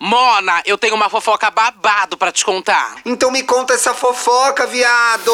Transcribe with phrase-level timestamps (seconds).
[0.00, 2.98] Mona, eu tenho uma fofoca babado pra te contar.
[3.04, 5.32] Então me conta essa fofoca, viado!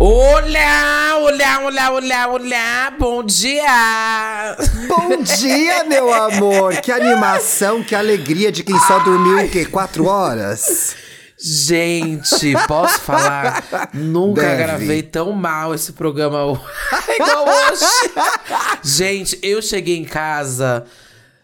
[0.00, 4.56] Olá, olá, olá, olá, olá, bom dia!
[4.88, 6.80] Bom dia, meu amor!
[6.80, 9.64] Que animação, que alegria de quem só dormiu o quê?
[9.64, 10.96] Quatro horas?
[11.42, 13.90] Gente, posso falar?
[13.94, 14.62] Nunca Deve.
[14.62, 16.38] gravei tão mal esse programa
[17.08, 17.84] igual hoje.
[18.82, 20.84] gente, eu cheguei em casa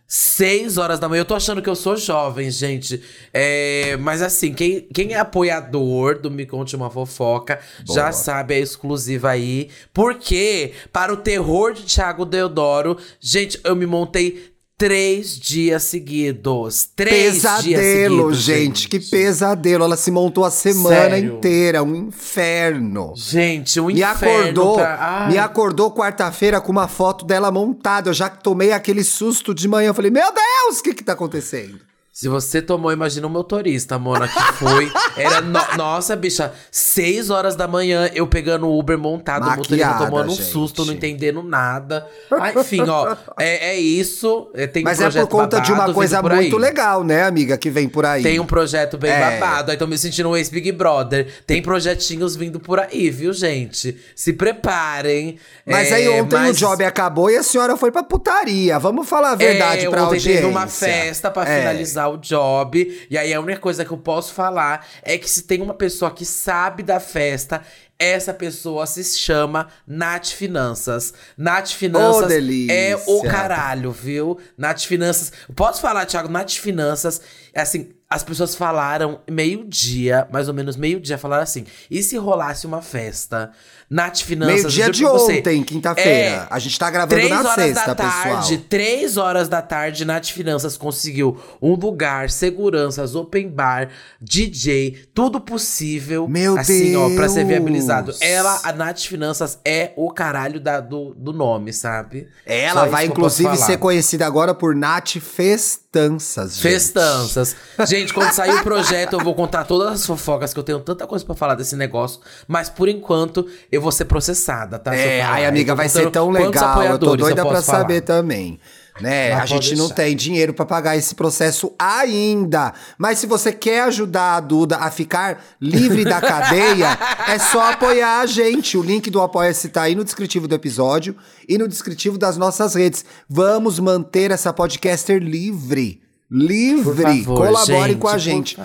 [0.06, 1.23] seis horas da manhã.
[1.23, 3.03] Eu tô achando que eu sou jovem, gente.
[3.33, 8.12] É, mas assim, quem, quem é apoiador do Me Conte Uma Fofoca já Boa.
[8.12, 9.69] sabe a exclusiva aí.
[9.92, 16.89] Porque, para o terror de Thiago Deodoro, gente, eu me montei três dias seguidos.
[16.95, 19.84] Três dias Pesadelo, seguidos, gente, que pesadelo.
[19.84, 21.37] Ela se montou a semana Sério?
[21.37, 23.12] inteira, um inferno.
[23.17, 28.11] Gente, um Me inferno acordou, pra- me acordou quarta-feira com uma foto dela montada.
[28.11, 29.89] Eu já tomei aquele susto de manhã.
[29.89, 31.81] Eu falei, meu Deus, o que que tá acontecendo?
[32.19, 34.91] Se você tomou, imagina um motorista, Mona, que foi.
[35.22, 35.42] Era.
[35.42, 40.06] no- Nossa, bicha, seis horas da manhã, eu pegando o Uber montado, o motorista Maquiada,
[40.06, 42.06] tomando um susto, não entendendo nada.
[42.33, 44.50] Ah, enfim, ó, é, é isso.
[44.55, 47.22] é, Tem um Mas é projeto por conta de uma babado coisa muito legal, né,
[47.25, 48.22] amiga, que vem por aí.
[48.22, 49.39] Tem um projeto bem É.
[49.39, 51.28] babado, aí tô me sentindo um ex-Big Brother.
[51.47, 53.94] Tem projetinhos vindo por aí, viu, gente?
[54.14, 55.37] Se preparem.
[55.67, 58.78] Mas É, aí ontem mas- o job acabou e a senhora foi pra putaria.
[58.78, 60.33] Vamos falar a verdade é, pra ontem audiência.
[60.33, 61.62] teve uma festa pra É.
[62.09, 63.07] o job.
[63.11, 66.11] E aí a única coisa que eu posso falar é que se tem uma pessoa
[66.11, 67.62] que sabe da festa,
[67.99, 71.15] essa pessoa se chama Nath Finanças.
[71.37, 72.73] Nath Finanças delícia.
[72.73, 74.39] é o caralho, viu?
[74.57, 75.33] Nath Finanças.
[75.55, 76.29] Posso falar, Thiago?
[76.29, 77.21] Nath Finanças,
[77.55, 82.83] assim, as pessoas falaram meio-dia, mais ou menos meio-dia, falaram assim: e se rolasse uma
[82.83, 83.50] festa?
[83.89, 84.75] Nath Finanças.
[84.75, 86.11] Meio-dia de ontem, quinta-feira.
[86.11, 88.67] é, a gente tá gravando Três na horas sexta, da tarde, pessoal.
[88.69, 93.88] três horas da tarde, Nath Finanças conseguiu um lugar, seguranças, open bar,
[94.21, 96.27] DJ, tudo possível.
[96.27, 97.48] Meu assim, ó, pra ser Deus!
[97.48, 98.12] viabilizado.
[98.21, 102.27] Ela, a Nath Finanças, é o caralho da- do, do nome, sabe?
[102.44, 106.54] Ela Só vai, inclusive, ser conhecida agora por Nath Festanças.
[106.56, 106.62] gente.
[106.62, 107.56] Festanças.
[107.87, 111.06] Gente, quando sair o projeto, eu vou contar todas as fofocas, que eu tenho tanta
[111.06, 112.21] coisa pra falar desse negócio.
[112.47, 114.94] Mas por enquanto, eu vou ser processada, tá?
[114.94, 116.83] Eu É, ai, Eu amiga, vai ser tão legal.
[116.83, 117.78] Eu tô doida pra posso falar.
[117.81, 118.59] saber também.
[119.00, 119.34] Né?
[119.34, 119.95] Mas a gente não deixar.
[119.95, 122.72] tem dinheiro pra pagar esse processo ainda.
[122.97, 128.21] Mas se você quer ajudar a Duda a ficar livre da cadeia, é só apoiar
[128.21, 128.78] a gente.
[128.78, 131.15] O link do Apoia-se tá aí no descritivo do episódio
[131.47, 133.05] e no descritivo das nossas redes.
[133.28, 136.06] Vamos manter essa podcaster livre.
[136.31, 137.22] Livre!
[137.22, 138.59] Favor, Colaborem gente, com a gente.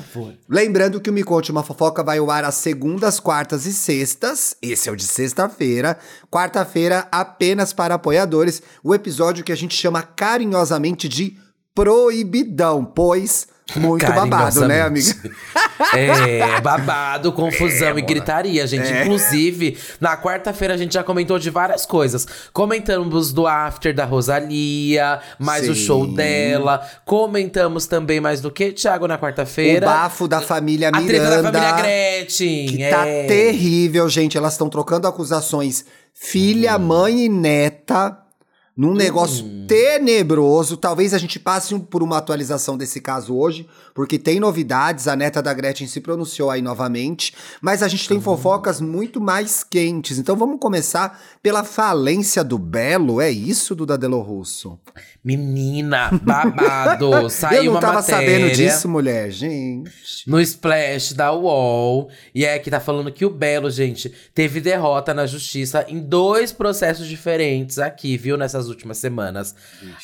[0.50, 4.56] Lembrando que o Me Conte Uma Fofoca vai ao ar às segundas, quartas e sextas.
[4.62, 5.98] Esse é o de sexta-feira.
[6.32, 8.64] Quarta-feira, apenas para apoiadores.
[8.84, 11.38] O episódio que a gente chama carinhosamente de
[11.76, 15.14] Proibidão, pois muito babado, né, amiga?
[15.96, 18.92] É, babado, confusão e gritaria, gente.
[18.92, 19.02] É.
[19.02, 22.28] Inclusive, na quarta-feira a gente já comentou de várias coisas.
[22.54, 25.82] Comentamos do after da Rosalia, mais o Sim.
[25.86, 26.82] show dela.
[27.06, 29.86] Comentamos também mais do que, Thiago, na O quarta-feira?
[29.86, 31.52] bafo da família A treta da Miranda.
[31.60, 32.66] família Gretchen.
[32.68, 33.24] Que tá é.
[33.26, 34.38] terrível, gente.
[34.38, 36.80] Elas estão trocando acusações filha, Hum.
[36.80, 38.18] mãe e neta.
[38.76, 40.78] Num negócio tenebroso.
[40.78, 45.08] Talvez a gente passe por uma atualização desse caso hoje, porque tem novidades.
[45.08, 47.34] A neta da Gretchen se pronunciou aí novamente.
[47.62, 50.18] Mas a gente tem fofocas muito mais quentes.
[50.18, 53.22] Então vamos começar pela falência do Belo.
[53.22, 54.80] É isso, Duda Delo Russo?
[55.24, 57.30] Menina, babado.
[57.30, 58.26] Saiu Eu não tava matéria.
[58.26, 59.32] sabendo disso, mulher.
[59.32, 59.92] Gente.
[60.28, 62.10] no splash da UOL.
[62.34, 66.52] E é que tá falando que o Belo, gente, teve derrota na justiça em dois
[66.52, 68.38] processos diferentes aqui, viu?
[68.62, 69.56] Nessas últimas semanas.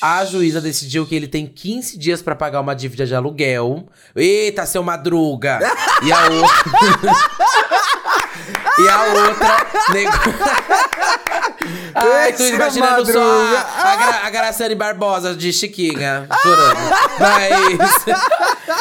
[0.01, 3.88] A juíza decidiu que ele tem 15 dias pra pagar uma dívida de aluguel.
[4.16, 5.59] Eita, seu madruga!
[6.03, 7.13] E a outra.
[8.79, 9.67] e a outra.
[12.00, 16.79] Ai, tu imaginando só a, a, Gra a Graciane Barbosa de Chiquinha chorando.
[17.20, 18.05] Mas.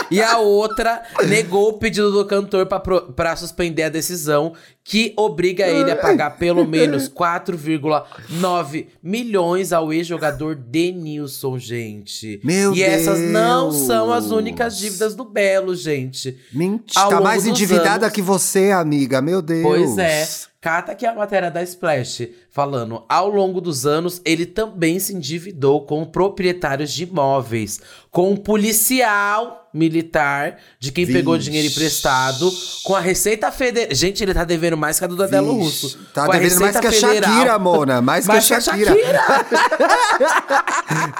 [0.10, 4.52] e a outra negou o pedido do cantor pra, pro- pra suspender a decisão,
[4.84, 12.40] que obriga ele a pagar pelo menos 4,9 milhões ao ex-jogador Denilson, gente.
[12.44, 13.86] Meu e essas não Deus.
[13.86, 16.38] são as únicas dívidas do Belo, gente.
[16.52, 17.08] Mentira.
[17.08, 19.20] Tá mais endividada anos- que você, amiga.
[19.20, 19.62] Meu Deus.
[19.62, 20.28] Pois é.
[20.60, 22.28] Cata aqui a matéria da Splash.
[22.56, 27.78] Falando: ao longo dos anos, ele também se endividou com proprietários de imóveis,
[28.10, 31.50] com um policial militar de quem pegou Vixe.
[31.50, 32.50] dinheiro emprestado,
[32.82, 33.94] com a Receita Federal.
[33.94, 35.98] Gente, ele tá devendo mais que a do Dadelo Russo.
[36.14, 37.30] Tá Com a devendo mais que a Federal.
[37.30, 38.00] Shakira, Mona.
[38.00, 38.96] Mais, Mais que a Shakira.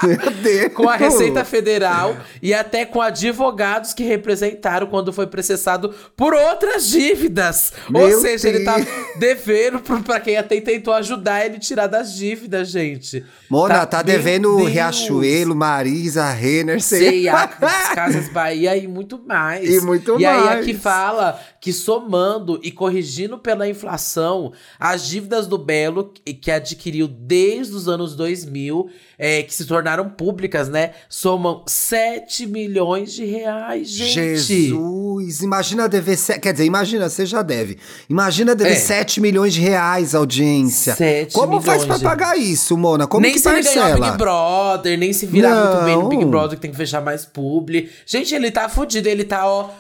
[0.03, 0.73] Meu Deus.
[0.73, 6.89] com a Receita Federal e até com advogados que representaram quando foi processado por outras
[6.89, 7.75] dívidas.
[7.93, 8.89] Ou Meu seja, ele tá Deus.
[9.19, 13.25] devendo pra quem até tentou ajudar ele tirar das dívidas, gente.
[13.51, 14.69] Mona, tá, meu devendo Deus.
[14.71, 17.23] Riachuelo, Marisa, Renner, sei.
[17.25, 17.49] C&A,
[17.95, 19.69] Casas Bahia e muito mais.
[19.69, 20.61] E muito E aí mais.
[20.61, 27.09] aqui fala que somando e corrigindo pela inflação, as dívidas do Belo, que- que adquiriu
[27.09, 30.91] desde os anos 2000, é, que se tornaram públicas, né?
[31.09, 34.37] Somam 7 milhões de reais, gente.
[34.37, 36.17] Jesus, imagina dever.
[36.17, 37.79] se- Quer dizer, imagina, você já deve.
[38.09, 38.77] Imagina dever É.
[38.77, 40.95] 7 milhões de reais, audiência.
[40.95, 42.05] Sete Como faz milhões, pra gente.
[42.05, 43.07] pagar isso, Mona?
[43.07, 44.17] Como nem que se ele ganhar o Big parcela?
[44.19, 46.31] Brother, nem se virar muito bem no Big Não.
[46.31, 47.91] Brother, que tem que fechar mais publi.
[48.05, 49.71] Gente, ele tá fudido, ele tá, ó,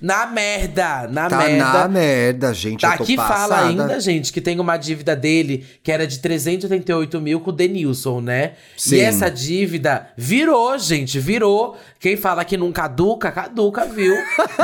[0.00, 1.64] na merda, na Tá merda.
[1.72, 2.80] na merda, gente.
[2.82, 3.66] tô Aqui fala passada.
[3.68, 8.20] ainda, gente, que tem uma dívida dele que era de 388 mil com o Denilson,
[8.20, 8.52] né?
[8.76, 8.96] Sim.
[8.96, 11.76] E essa dívida virou, gente, virou.
[11.98, 14.14] Quem fala que não caduca, caduca, viu?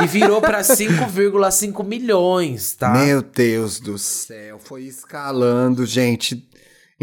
[0.03, 2.89] e virou pra 5,5 milhões, tá?
[2.89, 6.45] Meu Deus do céu, foi escalando, gente.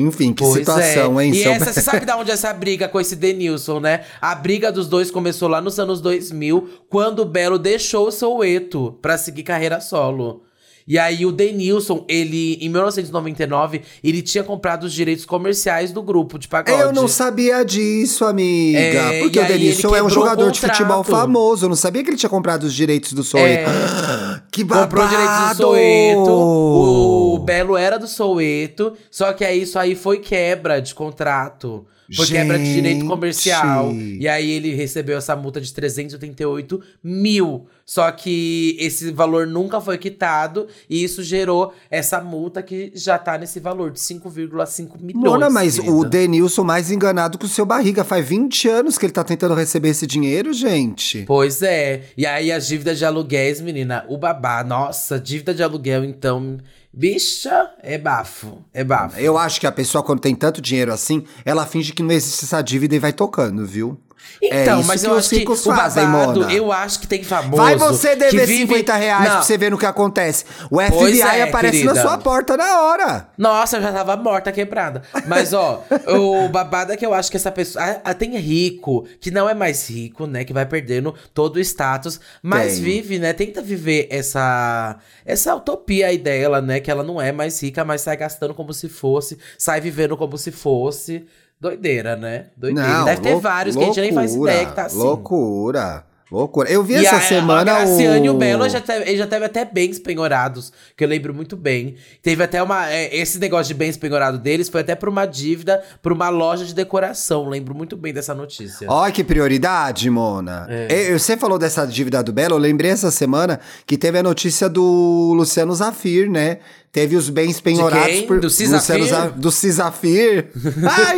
[0.07, 1.27] Enfim, que Pois situação, é.
[1.27, 1.33] hein?
[1.33, 4.01] E seu- essa, você sabe de onde é essa briga com esse Denilson, né?
[4.21, 8.99] A briga dos dois começou lá nos anos 2000, quando o Belo deixou o Soueto
[9.03, 10.43] pra seguir carreira solo.
[10.87, 16.39] E aí o Denilson, ele, em 1999, ele tinha comprado os direitos comerciais do grupo
[16.39, 16.81] de pagode.
[16.81, 18.79] Eu não sabia disso, amiga.
[18.79, 21.67] É, porque o Denilson é um jogador de futebol famoso.
[21.67, 23.71] Eu não sabia que ele tinha comprado os direitos do Soweto.
[24.51, 24.89] Que babado!
[24.89, 26.31] Comprou direitos do Soueto.
[26.31, 28.95] O Belo era do Soueto.
[29.11, 31.87] Só que aí isso aí foi quebra de contrato.
[32.15, 33.09] Foi quebra de direito Gente.
[33.09, 33.93] comercial.
[33.95, 37.67] E aí ele recebeu essa multa de 388 mil.
[37.85, 40.67] Só que esse valor nunca foi quitado.
[40.89, 45.25] E isso gerou essa multa que já tá nesse valor de 5,5 milhões.
[45.25, 45.93] Mona, mas querida.
[45.93, 48.05] o Denilson mais enganado que o seu barriga.
[48.05, 51.25] Faz 20 anos que ele tá tentando receber esse dinheiro, gente.
[51.27, 52.03] Pois é.
[52.17, 54.63] E aí as dívidas de aluguéis, menina, o babá.
[54.65, 56.59] Nossa, dívida de aluguel, então.
[56.93, 58.65] Bicha, é bafo.
[58.75, 59.19] É bafo.
[59.19, 62.45] Eu acho que a pessoa, quando tem tanto dinheiro assim, ela finge que não existe
[62.45, 63.99] essa dívida e vai tocando, viu?
[64.43, 66.07] Então, é mas eu acho que o babado,
[66.41, 66.53] Mona.
[66.53, 67.63] eu acho que tem famoso.
[67.63, 69.31] Vai você dever vive- 50 reais Não.
[69.33, 70.47] pra você ver no que acontece.
[70.71, 70.89] O Pois
[71.19, 72.09] FBI é, aparece na querida.
[72.09, 73.29] sua porta na hora.
[73.37, 75.03] Nossa, eu já tava morta, quebrada.
[75.27, 78.01] Mas, ó, o babado é que eu acho que essa pessoa.
[78.03, 80.43] ah, tem rico, que não é mais rico, né?
[80.43, 82.19] Que vai perdendo todo o status.
[82.43, 82.83] Mas Tem.
[82.83, 83.33] vive, né?
[83.35, 84.97] Tenta viver essa.
[85.27, 86.81] Essa utopia aí dela, né?
[86.81, 90.39] Que ela não é mais rica, mas sai gastando como se fosse, sai vivendo como
[90.39, 91.27] se fosse.
[91.61, 92.47] Doideira, né?
[92.57, 92.89] Doideira.
[92.89, 94.97] Não, Deve ter vários que a gente nem faz loucura, ideia que tá assim.
[94.99, 96.05] Loucura.
[96.33, 96.71] Loucura.
[96.71, 98.35] Eu vi E essa a, semana a Graciane e o...
[98.35, 101.97] o Belo já teve, ele já teve até bens penhorados, que eu lembro muito bem.
[102.23, 102.89] Teve até uma.
[102.89, 106.65] é, esse negócio de bens penhorados deles foi até por uma dívida pra uma loja
[106.65, 107.49] de decoração.
[107.49, 108.87] Lembro muito bem dessa notícia.
[108.89, 110.67] Olha que prioridade, Mona.
[110.71, 111.13] É.
[111.13, 114.69] Eu- Você falou dessa dívida do Belo, eu lembrei essa semana que teve a notícia
[114.69, 116.59] do Luciano Zafir, né?
[116.93, 119.33] Teve os bens penhorados por Do Cisafir?
[119.37, 120.51] Do Cisafir.
[120.89, 121.17] ai,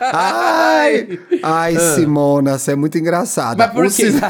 [0.00, 3.62] ai, ai, Simona, você é muito engraçada.
[3.62, 3.66] Ah.
[3.68, 4.10] Mas por O quê?
[4.10, 4.20] Cis-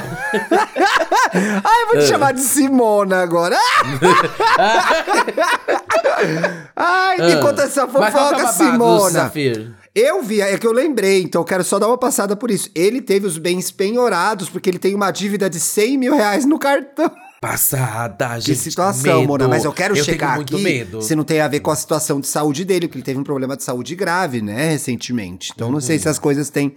[1.34, 3.56] Ai, eu vou te chamar de Simona agora.
[6.76, 7.86] ai, me conta essa Ah.
[7.88, 9.32] Qual que é fofoca, Simona.
[9.94, 12.68] Eu vi, é que eu lembrei, então eu quero só dar uma passada por isso.
[12.74, 16.58] Ele teve os bens penhorados, porque ele tem uma dívida de 100 mil reais no
[16.58, 17.10] cartão.
[17.46, 18.46] Passada, gente.
[18.46, 19.28] Que situação, medo.
[19.28, 19.48] Mona.
[19.48, 20.04] Mas eu quero eu
[20.36, 21.02] muito aqui medo.
[21.02, 23.24] se não tem a ver com a situação de saúde dele, porque ele teve um
[23.24, 25.52] problema de saúde grave, né, recentemente.
[25.54, 25.80] Então não Uhum.
[25.80, 26.74] sei se as coisas têm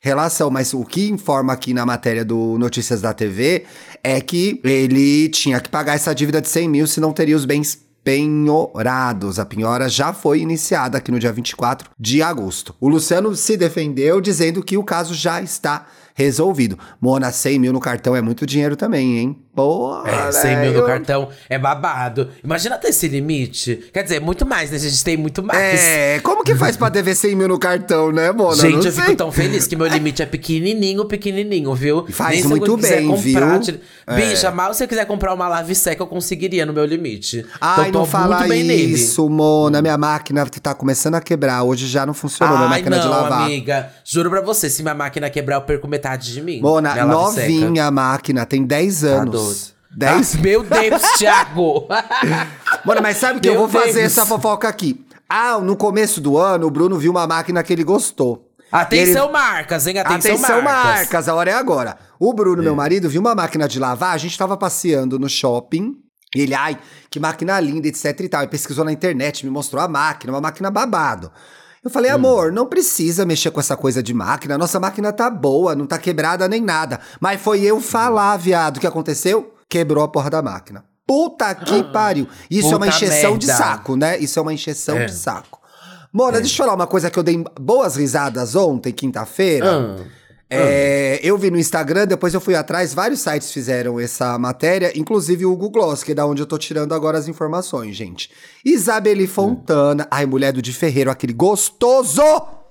[0.00, 3.64] relação, mas o que informa aqui na matéria do Notícias da TV
[4.02, 7.78] é que ele tinha que pagar essa dívida de 100 mil, senão teria os bens
[8.02, 9.38] penhorados.
[9.40, 12.74] A penhora já foi iniciada aqui no dia 24 de agosto.
[12.80, 16.78] O Luciano se defendeu dizendo que o caso já está resolvido.
[17.00, 19.36] Mona, 100 mil no cartão é muito dinheiro também, hein?
[19.56, 22.28] Porra, É, 100 mil no cartão é babado.
[22.44, 23.88] Imagina ter esse limite.
[23.92, 24.76] Quer dizer, muito mais, né?
[24.76, 25.80] A gente tem muito mais.
[25.80, 28.54] É, como que faz pra dever 100 mil no cartão, né, Mona?
[28.54, 29.04] Gente, eu sei.
[29.04, 32.06] fico tão feliz que meu limite é pequenininho, pequenininho, viu?
[32.10, 33.60] Faz Nem muito bem, comprar, viu?
[33.60, 34.14] tira- É.
[34.16, 37.44] Bicha, mal se eu quiser comprar uma lave seca, eu conseguiria no meu limite.
[37.60, 38.92] Ai, então, não fala bem nele.
[38.92, 39.80] isso, Mona.
[39.80, 41.62] Minha máquina tá começando a quebrar.
[41.62, 43.42] Hoje já não funcionou minha Ai, máquina não, de lavar.
[43.44, 43.90] amiga.
[44.04, 46.60] Juro pra você, se minha máquina quebrar, eu perco metade de mim.
[46.60, 49.60] Mona, Minha novinha a máquina, tem 10 Tá anos.
[49.60, 49.76] doido.
[49.98, 51.88] 10 Ah, meu Deus, Thiago!
[52.84, 54.04] Mona, mas sabe que eu Meu vou fazer Deus.
[54.12, 55.04] essa fofoca aqui.
[55.28, 58.50] Ah, no começo do ano, o Bruno viu uma máquina que ele gostou.
[58.70, 59.98] Atenção, Ele- marcas, hein?
[59.98, 60.84] Atenção, Atenção, marcas.
[61.00, 61.28] marcas.
[61.28, 61.96] a hora é agora.
[62.18, 65.94] O Bruno, meu marido, viu uma máquina de lavar, a gente tava passeando no shopping.
[66.34, 66.76] E ele, ai,
[67.08, 68.42] que máquina linda, etc e tal.
[68.42, 71.30] E pesquisou na internet, me mostrou a máquina, uma máquina babado.
[71.86, 74.58] Eu falei, amor, não precisa mexer com essa coisa de máquina.
[74.58, 76.98] Nossa máquina tá boa, não tá quebrada nem nada.
[77.20, 79.54] Mas foi eu falar, viado, o que aconteceu?
[79.68, 80.84] Quebrou a porra da máquina.
[81.06, 82.26] Puta que pariu.
[82.50, 83.62] Isso é uma Puta encheção de merda.
[83.62, 84.18] saco, né?
[84.18, 85.04] Isso é uma encheção É.
[85.04, 85.60] de saco.
[86.12, 89.70] Mona, deixa eu falar uma coisa que eu dei boas risadas ontem, quinta-feira.
[89.70, 90.02] Ah.
[90.48, 95.44] É, eu vi no Instagram, depois eu fui atrás, vários sites fizeram essa matéria, inclusive
[95.44, 98.30] o Google Gloss, que é da onde eu tô tirando agora as informações, gente.
[98.64, 102.22] Isabelle Fontana, ai, mulher do Di Ferreiro, aquele gostoso!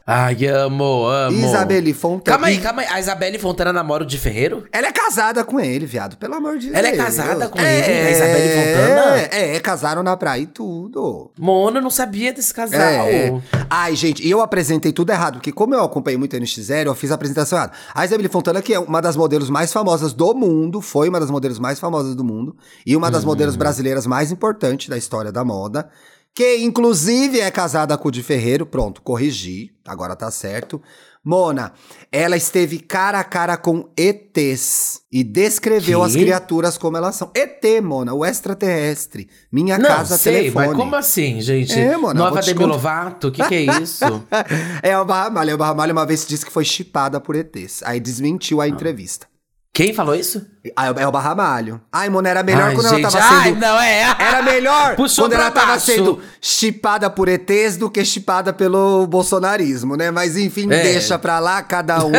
[0.07, 1.35] Ai, amo, amo.
[1.47, 2.37] Isabelle Fontana.
[2.37, 2.87] Calma aí, calma aí.
[2.91, 4.63] A Isabelle Fontana namora o de Ferreiro?
[4.71, 6.77] Ela é casada com ele, viado, pelo amor de Deus.
[6.77, 9.17] Ela é casada com ele, a Isabelle Fontana?
[9.31, 11.31] É, é, casaram na praia e tudo.
[11.39, 12.79] Mona, eu não sabia desse casal.
[12.79, 13.33] É.
[13.67, 17.11] Ai, gente, e eu apresentei tudo errado, porque como eu acompanhei muito NX0, eu fiz
[17.11, 17.73] a apresentação errada.
[17.93, 21.31] A Isabelle Fontana, que é uma das modelos mais famosas do mundo, foi uma das
[21.31, 23.29] modelos mais famosas do mundo, e uma das Uhum.
[23.29, 25.89] modelos brasileiras mais importantes da história da moda,
[26.35, 30.81] que inclusive é casada com o Di Ferreiro, pronto, corrigi, agora tá certo.
[31.27, 31.73] Mona,
[32.11, 36.05] ela esteve cara a cara com ETs e descreveu Que?
[36.05, 37.31] as criaturas como elas são.
[37.33, 39.27] ET, Mona, o extraterrestre.
[39.51, 40.67] Minha Não, casa sei, telefone.
[40.67, 41.73] mas como assim, gente?
[41.79, 42.65] É, Mona, Nova Demi.
[42.65, 43.29] Lovato?
[43.29, 44.05] O que, que é isso?
[44.83, 45.55] É o Barra Malha.
[45.55, 47.81] O Barra Malha uma vez disse que foi chipada por ETs.
[47.83, 48.65] Aí desmentiu Ah.
[48.65, 49.25] a entrevista.
[49.75, 50.41] Quem falou isso?
[50.73, 51.81] Aí é o Barra Malho.
[51.91, 53.59] Ai, mano, era melhor Ai, quando gente, ela tava ai, sendo.
[53.59, 54.15] não, é.
[54.17, 55.85] Era melhor Puxou quando ela pra tava baixo.
[55.87, 60.11] sendo chipada por ETs do que chipada pelo bolsonarismo, né?
[60.11, 60.81] Mas enfim, É.
[60.81, 62.13] deixa pra lá, cada um.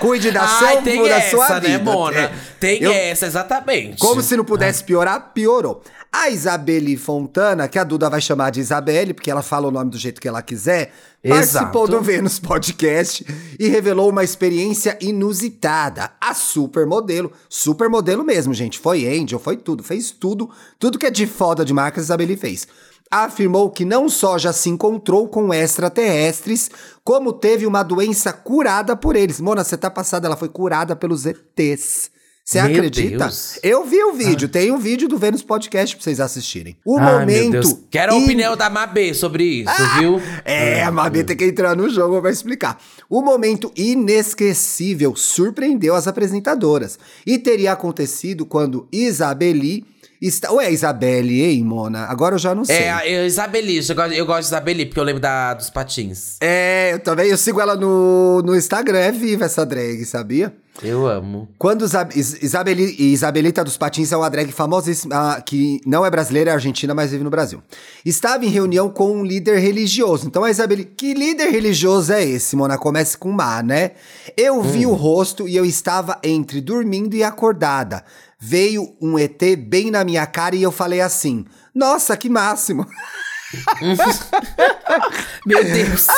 [0.00, 1.78] Cuide da Ai, sua, tem da essa, sua né, vida.
[1.84, 2.18] Mona?
[2.18, 2.32] É.
[2.58, 3.98] Tem Eu- essa, exatamente.
[3.98, 5.84] Como se não pudesse piorar, piorou.
[6.14, 9.90] A Isabelle Fontana, que a Duda vai chamar de Isabelle, porque ela fala o nome
[9.90, 10.92] do jeito que ela quiser,
[11.26, 11.88] participou Exato.
[11.88, 13.24] do Vênus Podcast
[13.58, 16.10] e revelou uma experiência inusitada.
[16.20, 21.26] A supermodelo, supermodelo mesmo, gente, foi Angel, foi tudo, fez tudo, tudo que é de
[21.26, 22.68] foda de marcas, Isabelle fez.
[23.10, 26.70] Afirmou que não só já se encontrou com extraterrestres,
[27.02, 29.40] como teve uma doença curada por eles.
[29.40, 32.10] Mona, você tá passada, ela foi curada pelos ETs.
[32.52, 33.16] Você acredita?
[33.24, 33.58] Deus.
[33.62, 36.76] Eu vi o vídeo, tem um vídeo do Vênus Podcast pra vocês assistirem.
[36.84, 37.80] O momento.
[37.90, 40.20] Quero a in- opinião da Mabê sobre isso, viu?
[40.44, 42.78] É, a Mabê tem que entrar no jogo pra explicar.
[43.08, 46.98] O momento inesquecível surpreendeu as apresentadoras.
[47.26, 49.84] E teria acontecido quando Isabeli.
[50.20, 50.52] Está...
[50.52, 52.04] Ué, Isabelle, hein, Mona?
[52.04, 52.76] Agora eu já não sei.
[52.76, 56.36] É, Isabeli, eu gosto, eu gosto de Isabeli, porque eu lembro da, dos patins.
[56.40, 57.28] É, eu também.
[57.28, 58.98] Eu sigo ela no, no Instagram.
[58.98, 60.54] É viva essa drag, sabia?
[60.82, 61.48] Eu amo.
[61.58, 66.50] Quando Isab Is- Isabeli, Isabelita dos Patins é uma drag famosíssima, que não é brasileira,
[66.50, 67.62] é argentina, mas vive no Brasil.
[68.04, 70.26] Estava em reunião com um líder religioso.
[70.26, 72.78] Então a Isabeli, que líder religioso é esse, Mona?
[72.78, 73.92] Comece com má, né?
[74.36, 78.02] Eu vi o rosto e eu estava entre dormindo e acordada.
[78.40, 82.86] Veio um ET bem na minha cara e eu falei assim: Nossa, que máximo!
[85.46, 86.06] Meu Deus.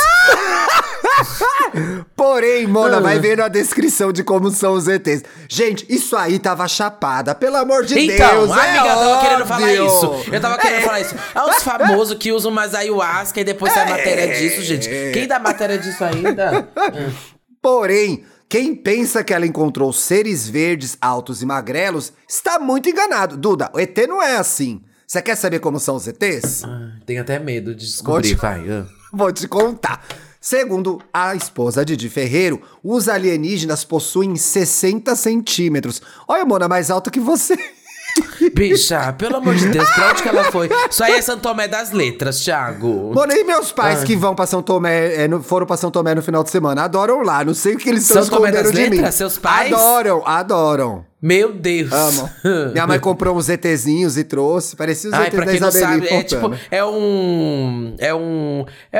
[2.16, 5.22] Porém, Mona, vai vendo a descrição de como são os ETs.
[5.48, 8.50] Gente, isso aí tava chapada, pelo amor de Então, Deus.
[8.50, 9.86] amiga, é eu tava querendo falar óbvio.
[9.86, 10.24] isso.
[10.32, 10.82] Eu tava querendo É.
[10.82, 11.14] falar isso.
[11.34, 14.88] É os famosos que usam mais ayahuasca e depois sai matéria disso, gente.
[15.12, 16.68] Quem dá matéria disso ainda?
[17.60, 23.36] Porém, quem pensa que ela encontrou seres verdes, altos e magrelos, está muito enganado.
[23.36, 24.82] Duda, o ET não é assim.
[25.06, 26.64] Você quer saber como são os ETs?
[26.64, 28.68] Ah, Tenho até medo de descobrir, Vou vai.
[28.70, 28.84] ah.
[29.12, 30.02] Vou te contar.
[30.40, 36.02] Segundo a esposa de Di Ferreiro, os alienígenas possuem 60 centímetros.
[36.28, 37.56] Olha, Mona, mais alto que você.
[38.54, 40.68] Bicha, pelo amor de Deus, pra onde que ela foi?
[40.90, 43.12] Isso aí é Santo Tomé das Letras, Thiago.
[43.14, 46.14] Mona, e meus pais que vão pra São Tomé, é, no- foram pra São Tomé
[46.14, 47.44] no final de semana, adoram lá.
[47.44, 48.88] Não sei o que eles estão São Tomé das mim.
[48.90, 49.14] Letras?
[49.16, 49.72] Seus pais?
[49.72, 51.04] Adoram, adoram.
[51.26, 51.90] Meu Deus.
[51.90, 52.28] Amam.
[52.74, 54.76] Minha mãe comprou uns ETzinhos e trouxe.
[54.76, 57.94] Parecia os Ai, ETs pra da quem não sabe, é tipo, é um.
[57.98, 58.66] É um.
[58.92, 58.98] É,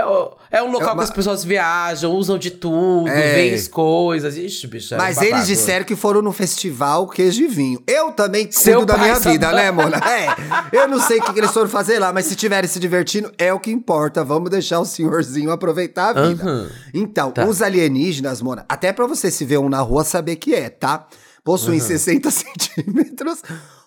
[0.50, 3.34] é um local É uma- que as pessoas viajam, usam de tudo, É.
[3.34, 4.38] veem as coisas.
[4.38, 4.94] Ixi, bicha.
[4.94, 5.34] é Mas babado.
[5.34, 7.82] eles disseram que foram no festival Queijo e Vinho.
[7.86, 9.98] Eu também Seu cuido da pai minha vida, né, Mona?
[10.08, 10.34] É.
[10.72, 13.30] Eu não sei o que, que eles foram fazer lá, mas se estiverem se divertindo,
[13.36, 14.24] é o que importa.
[14.24, 16.42] Vamos deixar o senhorzinho aproveitar a vida.
[16.42, 16.70] Aham.
[16.94, 17.44] Então, Tá.
[17.44, 21.06] os alienígenas, Mona, até pra você se ver um na rua saber que é, tá?
[21.44, 23.42] Possuem 60 centímetros,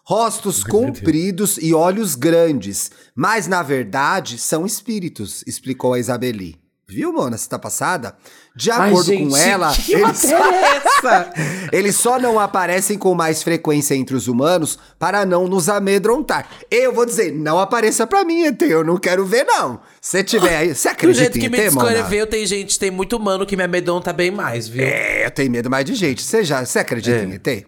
[0.05, 2.91] rostos compridos e olhos grandes.
[3.15, 6.66] Mas, na verdade, são espíritos, explicou a Isabeli.
[6.89, 7.38] Viu, Mona?
[7.38, 8.15] Você tá passada?
[8.56, 11.34] De Ai, acordo gente, com ela, que eles, matéria é essa?
[11.74, 16.48] eles só não aparecem com mais frequência entre os humanos para não nos amedrontar.
[16.72, 19.82] Eu vou dizer, não apareça pra mim, ET, eu não quero ver, não.
[20.00, 22.89] Se tiver aí, você Do acredita jeito em que me ET, descreveu, tem gente, tem
[22.89, 24.86] muito humano que me amedronta bem mais, viu?
[24.86, 26.24] É, eu tenho medo mais de gente.
[26.24, 27.25] Você já, você acredita É.
[27.25, 27.67] em ET?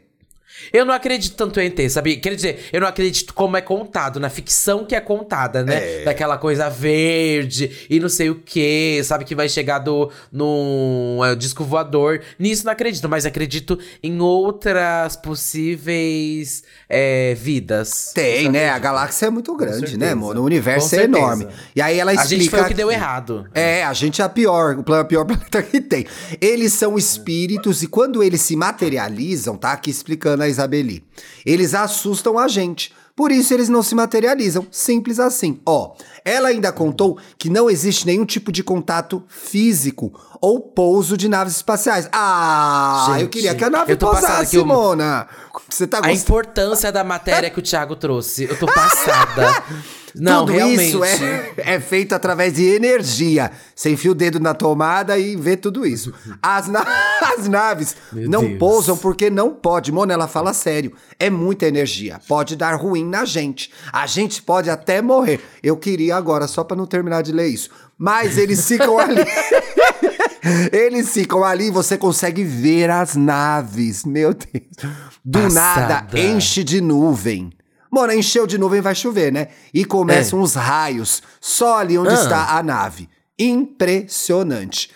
[0.72, 2.18] Eu não acredito tanto em ET, sabe?
[2.18, 6.02] Quer dizer, eu não acredito como é contado, na ficção que é contada, né?
[6.02, 6.04] É.
[6.04, 9.26] Daquela coisa verde e não sei o que, sabe?
[9.26, 12.22] Que vai chegar do, num é, disco voador.
[12.38, 18.12] Nisso não acredito, mas acredito em outras possíveis é, vidas.
[18.14, 18.70] Tem, né?
[18.70, 20.42] A galáxia é muito grande, né, mano?
[20.42, 21.48] O universo é enorme.
[21.76, 22.42] E aí ela A explica.
[22.42, 23.48] gente foi o que deu errado.
[23.54, 26.06] É, a gente é a pior, o pior planeta que tem.
[26.42, 31.04] Eles são espíritos e quando eles se materializam, tá aqui explicando a Isabeli,
[31.46, 32.94] eles assustam a gente.
[33.16, 35.60] Por isso eles não se materializam, simples assim.
[35.66, 41.28] Ó, ela ainda contou que não existe nenhum tipo de contato físico ou pouso de
[41.28, 42.08] naves espaciais.
[42.14, 45.28] Ah, eu Gente, queria que a nave eu pousasse, eu- Mona.
[45.68, 48.44] Você tá A importância da matéria que o Thiago trouxe.
[48.46, 49.64] Eu tô passada.
[50.16, 50.88] Não, Tudo realmente.
[50.90, 53.52] isso é, é feito através de energia.
[53.76, 56.12] Você enfia o dedo na tomada e vê tudo isso.
[56.42, 56.84] As, na-
[57.38, 58.58] as naves Meu não Deus.
[58.58, 59.92] pousam porque não pode.
[59.92, 60.94] Mona, ela fala sério.
[61.20, 62.20] É muita energia.
[62.28, 63.72] Pode dar ruim na gente.
[63.94, 65.42] A gente pode até morrer.
[65.64, 67.70] Eu queria agora, só pra não terminar de ler isso.
[67.98, 69.24] Mas eles ficam ali.
[70.72, 74.06] Eles ficam ali e você consegue ver as naves.
[74.06, 74.94] Meu Deus.
[75.24, 76.20] Do nada, Passada.
[76.20, 77.52] enche de nuvem.
[77.92, 79.50] Mano, encheu de nuvem vai chover, né?
[79.74, 82.14] E começam os raios só ali onde É.
[82.18, 82.22] Ah.
[82.24, 83.10] está a nave.
[83.38, 84.90] Impressionante.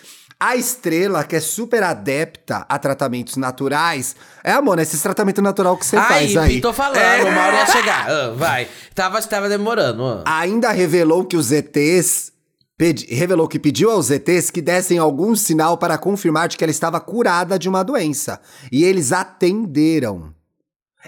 [0.46, 5.86] A estrela, que é super adepta a tratamentos naturais, é, amor, esses tratamentos natural que
[5.86, 6.60] você faz aí.
[6.60, 7.24] tô falando, É.
[7.24, 8.08] uma hora ia chegar.
[8.12, 8.68] Ah, vai.
[8.94, 10.04] Tava, tava demorando.
[10.06, 10.40] ah.
[10.40, 12.34] Ainda revelou que os ETs
[12.78, 16.72] pedi- revelou que pediu aos ETs que dessem algum sinal para confirmar de que ela
[16.72, 18.42] estava curada de uma doença.
[18.72, 20.34] E eles atenderam.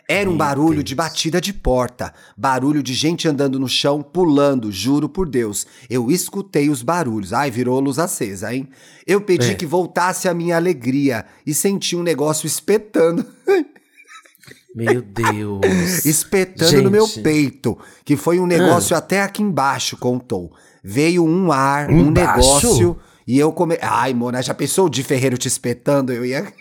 [0.07, 5.07] Era um barulho de batida de porta, barulho de gente andando no chão, pulando, juro
[5.09, 5.65] por Deus.
[5.89, 7.31] Eu escutei os barulhos.
[7.33, 8.67] Ai, virou luz acesa, hein?
[9.07, 9.55] Eu pedi É.
[9.55, 13.25] que voltasse a minha alegria e senti um negócio espetando.
[14.75, 16.05] Meu Deus.
[16.05, 17.21] espetando no meu Gente.
[17.21, 20.51] peito, que foi um negócio até aqui embaixo, contou.
[20.83, 22.67] Veio um ar, um Embaixo?
[22.67, 23.77] negócio, e eu come...
[23.81, 26.11] Ai, Mona, já pensou de Ferreiro te espetando?
[26.11, 26.51] Eu ia...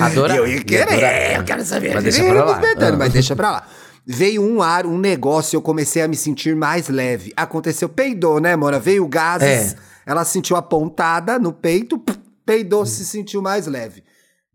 [0.00, 0.36] Adorar.
[0.36, 1.38] eu ia querer, adorar.
[1.38, 1.94] eu quero saber.
[1.94, 2.60] Mas de deixa pra lá.
[2.60, 2.96] Ah.
[2.96, 3.68] mas deixa pra lá.
[4.06, 7.32] Veio um ar, um negócio, e eu comecei a me sentir mais leve.
[7.36, 8.78] Aconteceu, peidou, né, Mona?
[8.78, 9.76] Veio gases, É.
[10.06, 12.02] ela sentiu a pontada no peito,
[12.44, 14.02] peidou, se sentiu mais leve.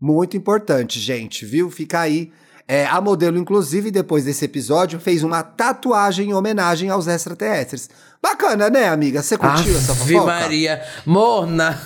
[0.00, 1.70] Muito importante, gente, viu?
[1.70, 2.30] Fica aí.
[2.68, 7.88] É, a modelo, inclusive, depois desse episódio, fez uma tatuagem em homenagem aos extraterrestres.
[8.26, 9.22] Bacana, né, amiga?
[9.22, 10.32] Você curtiu essa Ave fofoca?
[10.32, 10.82] Maria.
[11.04, 11.80] Morna.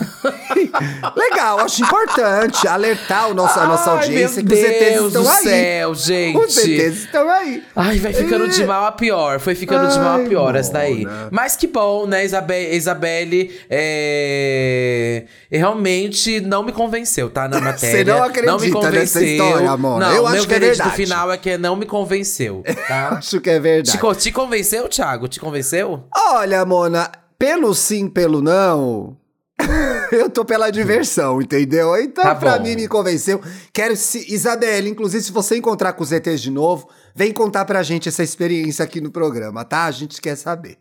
[1.15, 5.23] Legal, acho importante alertar o nosso, a nossa Ai, audiência que os ETs Deus estão
[5.23, 5.43] do aí.
[5.43, 6.39] céu, gente.
[6.39, 7.63] Os ETs estão aí.
[7.77, 9.39] Ai, vai ficando de mal a pior.
[9.39, 11.07] Foi ficando de mal a Ai, pior essa daí.
[11.31, 13.61] Mas que bom, né, Isabe Isabelle?
[13.69, 15.25] É...
[15.51, 17.49] Realmente não me convenceu, tá?
[17.49, 18.15] Na matéria.
[18.15, 18.99] não acredita não me convenceu.
[19.01, 20.07] nessa história, Mona?
[20.07, 20.97] Não, Eu acho que é verdade.
[20.97, 23.11] final é que não me convenceu, tá?
[23.19, 23.99] Acho que é verdade.
[23.99, 25.29] te, te convenceu, Thiago?
[25.29, 26.05] Te convenceu?
[26.31, 29.17] Olha, Mona, pelo sim, pelo não.
[30.13, 31.95] Eu tô pela diversão, entendeu?
[31.97, 32.65] Então, Tá pra bom.
[32.65, 33.41] mim, me convenceu.
[33.73, 37.83] Quero, se, Isabelle, inclusive, se você encontrar com os ETs de novo, vem contar pra
[37.83, 39.85] gente essa experiência aqui no programa, tá?
[39.85, 40.79] A gente quer saber.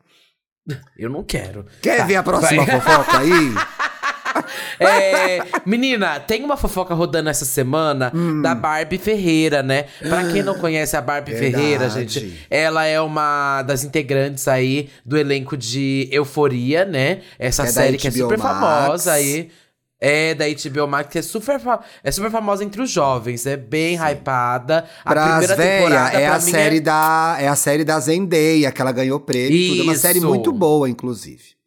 [0.98, 1.66] Eu não quero.
[1.82, 2.80] Quer Tá, ver a próxima vai.
[2.82, 3.30] fofoca aí?
[4.80, 8.42] É, menina, tem uma fofoca rodando essa semana Hum.
[8.42, 9.86] da Barbie Ferreira, né?
[10.00, 11.54] Pra quem não conhece a Barbie Verdade.
[11.64, 17.20] Ferreira, gente, ela é uma das integrantes aí do elenco de Euforia, né?
[17.38, 18.42] Essa É série que é super Max.
[18.60, 19.50] famosa aí.
[20.02, 21.60] É da HBO Max, que é super,
[22.02, 24.86] é super famosa entre os jovens, é bem hypada.
[25.04, 28.94] A primeira véia, temporada é a série da é a série da Zendaya, que ela
[28.94, 29.82] ganhou prêmio e tudo.
[29.82, 30.28] É uma série Isso.
[30.28, 31.59] muito boa, inclusive.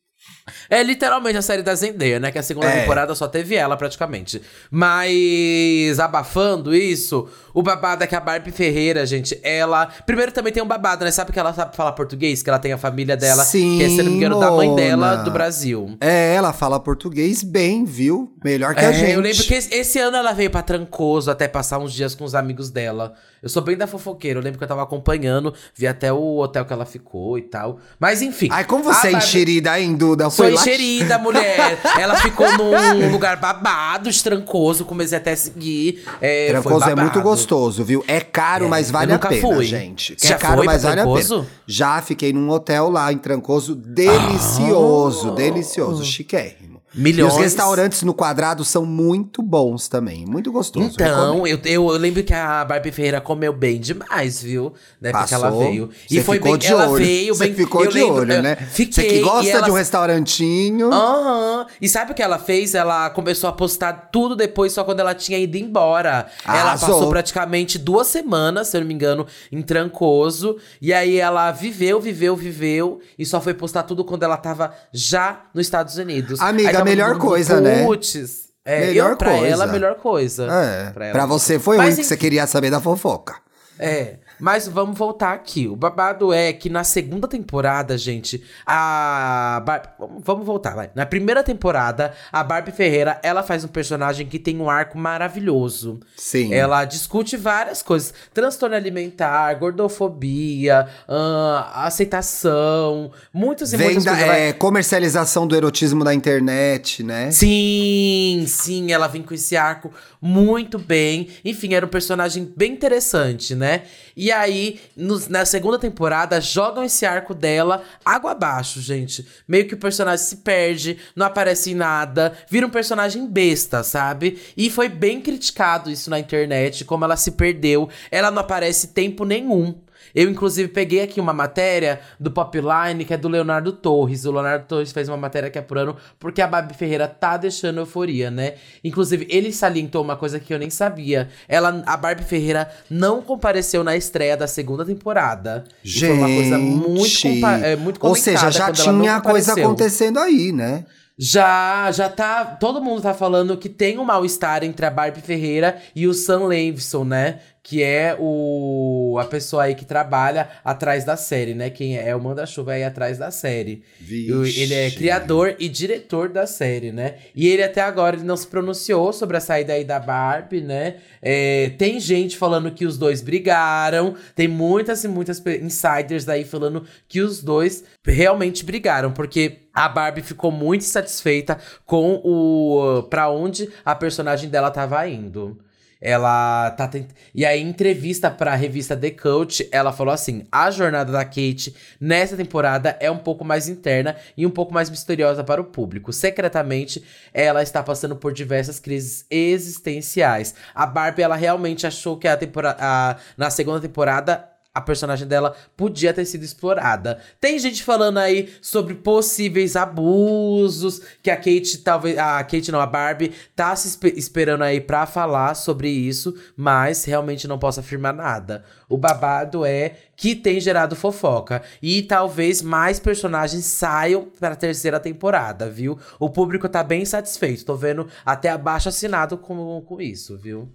[0.68, 2.31] É literalmente a série da Zendaya, né?
[2.33, 2.81] Que a segunda É.
[2.81, 4.42] temporada só teve ela, praticamente.
[4.70, 9.87] Mas, abafando isso, o babado é que a Barbie Ferreira, gente, ela...
[10.05, 11.11] Primeiro também tem um babado, né?
[11.11, 12.42] Sabe que ela sabe falar português?
[12.42, 14.74] Que ela tem a família dela, Sim, que é, se não me engano, da mãe
[14.74, 15.96] dela, do Brasil.
[16.00, 18.33] É, ela fala português bem, viu?
[18.44, 19.12] Melhor que a É, gente.
[19.12, 22.24] eu lembro que esse, esse ano ela veio pra Trancoso até passar uns dias com
[22.24, 23.14] os amigos dela.
[23.42, 26.64] Eu sou bem da fofoqueira, eu lembro que eu tava acompanhando, vi até o hotel
[26.64, 27.78] que ela ficou e tal.
[27.98, 28.48] Mas enfim.
[28.52, 30.31] Ai, como a você é Barbie- enxerida, hein, Duda?
[30.31, 31.78] foi lá- enxerida, mulher.
[31.98, 34.85] Ela ficou num lugar babado, estrancoso.
[34.85, 36.05] Comecei até a seguir.
[36.20, 38.05] É, Trancoso é muito gostoso, viu?
[38.07, 39.64] É caro, É, mas vale a pena, fui.
[39.64, 40.16] gente.
[40.22, 41.37] Já é caro, foi mas vale a Trancoso?
[41.40, 41.48] pena.
[41.66, 45.35] Já fiquei num hotel lá em Trancoso, delicioso, Ah.
[45.35, 46.71] delicioso, chiquérrimo.
[46.94, 47.33] Milhões.
[47.33, 50.90] E os restaurantes no quadrado são muito bons também, muito gostoso.
[50.92, 54.72] Então, eu, eu, eu lembro que a Barbie Ferreira comeu bem demais, viu?
[55.00, 55.90] Na época que ela veio.
[56.11, 56.59] E foi ficou bem.
[56.61, 57.05] de ela olho.
[57.05, 57.55] veio Você bem.
[57.55, 58.57] ficou eu de lembro, olho, eu né?
[58.57, 58.92] Fiquei.
[58.92, 60.92] Você que gosta ela- de um restaurantinho.
[60.92, 61.66] Aham.
[61.81, 62.74] E sabe o que ela fez?
[62.74, 66.26] Ela começou a postar tudo depois, só quando ela tinha ido embora.
[66.46, 66.88] Ela Arrasou.
[66.88, 70.57] passou praticamente duas semanas, se eu não me engano, em Trancoso.
[70.81, 73.00] E aí ela viveu, viveu, viveu.
[73.18, 76.40] E só foi postar tudo quando ela tava já nos Estados Unidos.
[76.40, 77.84] Amiga, Tava melhor coisa, né?
[77.84, 78.42] Putz.
[78.64, 79.46] É, Melhor eu, pra coisa.
[79.46, 80.46] ela, a melhor coisa.
[80.46, 83.34] É, Pra pra, você foi Mas ruim que você queria saber da fofoca.
[83.78, 85.68] É, mas vamos voltar aqui.
[85.68, 90.90] O babado é que na segunda temporada, gente, a Barbie, vamos voltar, vai.
[90.96, 96.00] Na primeira temporada, a Barbie Ferreira, ela faz um personagem que tem um arco maravilhoso.
[96.16, 96.52] Sim.
[96.52, 104.28] Ela discute várias coisas: transtorno alimentar, gordofobia, ahn, aceitação, muitas e muitas Venda, coisas.
[104.28, 107.31] Ela- é, comercialização do erotismo na internet, né?
[107.31, 111.28] Sim, sim, ela vem com esse arco muito bem.
[111.44, 113.83] Enfim, era um personagem bem interessante, né?
[114.16, 119.26] E aí, nos- na segunda temporada, jogam esse arco dela água abaixo, gente.
[119.46, 124.38] Meio que o personagem se perde, não aparece em nada, vira um personagem besta, sabe?
[124.56, 127.88] E foi bem criticado isso na internet, como ela se perdeu.
[128.10, 129.74] Ela não aparece tempo nenhum.
[130.14, 134.25] Eu, inclusive, peguei aqui uma matéria do Popline, que é do Leonardo Torres.
[134.25, 138.31] O Leonardo Torres fez uma matéria aqui apurando porque a Babi Ferreira tá deixando euforia,
[138.31, 138.55] né?
[138.85, 141.29] Inclusive, ele salientou uma coisa que eu nem sabia.
[141.48, 145.64] Ela, a Barbie Ferreira não compareceu na estreia da segunda temporada.
[145.85, 150.53] E Gente, foi uma coisa muito, é, muito ou seja, já tinha coisa acontecendo aí,
[150.53, 150.85] né?
[151.18, 152.44] Já, já tá.
[152.44, 156.46] Todo mundo tá falando que tem um mal-estar entre a Barbie Ferreira e o Sam
[156.46, 157.38] Levinson, né?
[157.64, 161.70] Que é o a pessoa aí que trabalha atrás da série, né?
[161.70, 163.85] Quem é, é o manda-chuva aí atrás da série.
[164.09, 164.96] E o- Ele é Vixe.
[164.96, 167.16] criador e diretor da série, né?
[167.37, 170.96] E ele até agora ele não se pronunciou sobre a saída aí da Barbie, né?
[171.20, 174.16] É, tem gente falando que os dois brigaram.
[174.35, 179.12] Tem muitas e muitas insiders aí falando que os dois realmente brigaram.
[179.12, 183.02] Porque a Barbie ficou muito insatisfeita com o...
[183.04, 185.58] pra onde a personagem dela tava indo.
[186.04, 187.11] Ela tá tent...
[187.32, 191.76] E aí, em entrevista pra revista The Coach, ela falou assim: a jornada da Kate
[192.00, 196.12] nessa temporada é um pouco mais interna e um pouco mais misteriosa para o público.
[196.12, 200.56] Secretamente, ela está passando por diversas crises existenciais.
[200.74, 202.78] A Barbie, ela realmente achou que a temporada.
[202.80, 204.51] a- Na segunda temporada.
[204.74, 207.18] A personagem dela podia ter sido explorada.
[207.38, 212.16] Tem gente falando aí sobre possíveis abusos, que a Kate talvez.
[212.16, 217.04] A Kate não, a Barbie tá se espe- esperando aí pra falar sobre isso, mas
[217.04, 218.64] realmente não posso afirmar nada.
[218.88, 221.62] O babado é que tem gerado fofoca.
[221.82, 225.98] E talvez mais personagens saiam pra terceira temporada, viu?
[226.18, 227.64] O público tá bem satisfeito.
[227.66, 230.70] Tô vendo até abaixo assinado com, com isso, viu?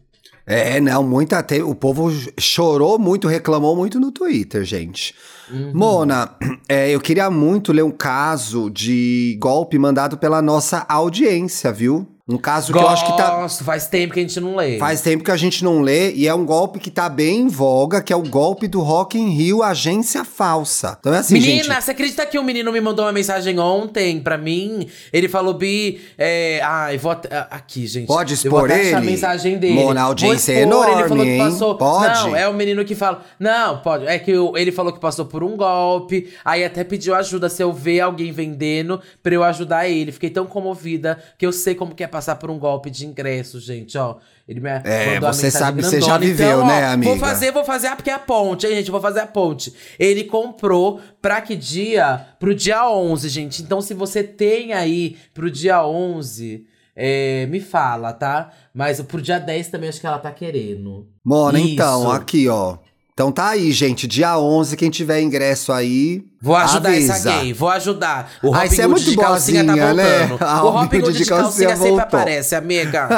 [0.45, 1.61] É, não, muita te...
[1.61, 2.09] o povo
[2.39, 5.13] chorou muito, reclamou muito no Twitter, gente.
[5.51, 5.71] Uhum.
[5.73, 6.35] Mona,
[6.69, 12.07] é, eu queria muito ler um caso de golpe mandado pela nossa audiência, viu?
[12.29, 13.37] Um caso que eu acho que tá.
[13.37, 14.77] Gosto, faz tempo que a gente não lê.
[14.77, 17.47] Faz tempo que a gente não lê e é um golpe que tá bem em
[17.47, 20.97] voga, que é o golpe do Rock in Rio Agência Falsa.
[20.99, 21.83] Então é assim, Menina, gente.
[21.85, 24.89] você acredita que um menino me mandou uma mensagem ontem pra mim?
[25.13, 26.59] Ele falou, Bi, é.
[26.63, 28.07] Ai, vou at- a- aqui, gente.
[28.07, 29.11] Pode Eu vou expor até achar a ele?
[29.11, 29.73] mensagem dele.
[29.75, 31.39] Mona, audiência é enorme, ele falou que hein?
[31.39, 31.75] passou.
[31.77, 32.19] Pode?
[32.27, 33.23] Não, é o menino que fala.
[33.39, 34.05] Não, pode.
[34.05, 36.27] É que eu- ele falou que passou por um golpe.
[36.43, 40.11] Aí até pediu ajuda se eu ver alguém vendendo pra eu ajudar ele.
[40.11, 43.59] Fiquei tão comovida que eu sei como que é passar por um golpe de ingresso,
[43.59, 44.15] gente, ó.
[44.47, 47.11] Ele me É, você sabe, você já viveu, então, ó, né, amiga?
[47.11, 48.89] Vou fazer, vou fazer, ah, porque é a ponte, hein, gente?
[48.89, 49.71] Vou fazer a ponte.
[49.99, 52.25] Ele comprou pra que dia?
[52.39, 53.61] Pro dia 11, gente.
[53.61, 58.51] Então, se você tem aí pro dia 11, é, me fala, tá?
[58.73, 61.07] Mas pro dia 10 também acho que ela tá querendo.
[61.23, 61.69] Mona, Isso.
[61.69, 62.77] então, aqui, ó.
[63.17, 64.05] Então tá aí, gente.
[64.05, 66.23] Dia 11, quem tiver ingresso aí.
[66.39, 67.13] Vou ajudar avisa.
[67.13, 68.31] essa gay, vou ajudar.
[68.43, 70.27] O Robin é Hood muito de calcinha tá né?
[70.27, 70.37] voltando.
[70.45, 71.99] A o Robin Hood de calcinha calcinha sempre voltou.
[72.01, 73.09] aparece, amiga.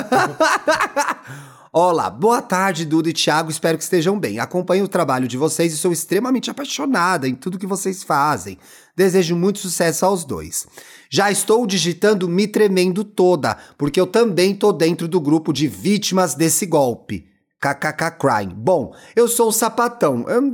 [1.74, 3.52] Olá, boa tarde, Duda e Thiago.
[3.52, 4.40] Espero que estejam bem.
[4.40, 8.58] Acompanho o trabalho de vocês e sou extremamente apaixonada em tudo que vocês fazem.
[8.96, 10.66] Desejo muito sucesso aos dois.
[11.10, 16.36] Já estou digitando me tremendo toda, porque eu também tô dentro do grupo de vítimas
[16.36, 17.28] desse golpe.
[17.60, 18.54] KKK Crime.
[18.56, 20.26] Bom, eu sou o sapatão.
[20.28, 20.52] Eu-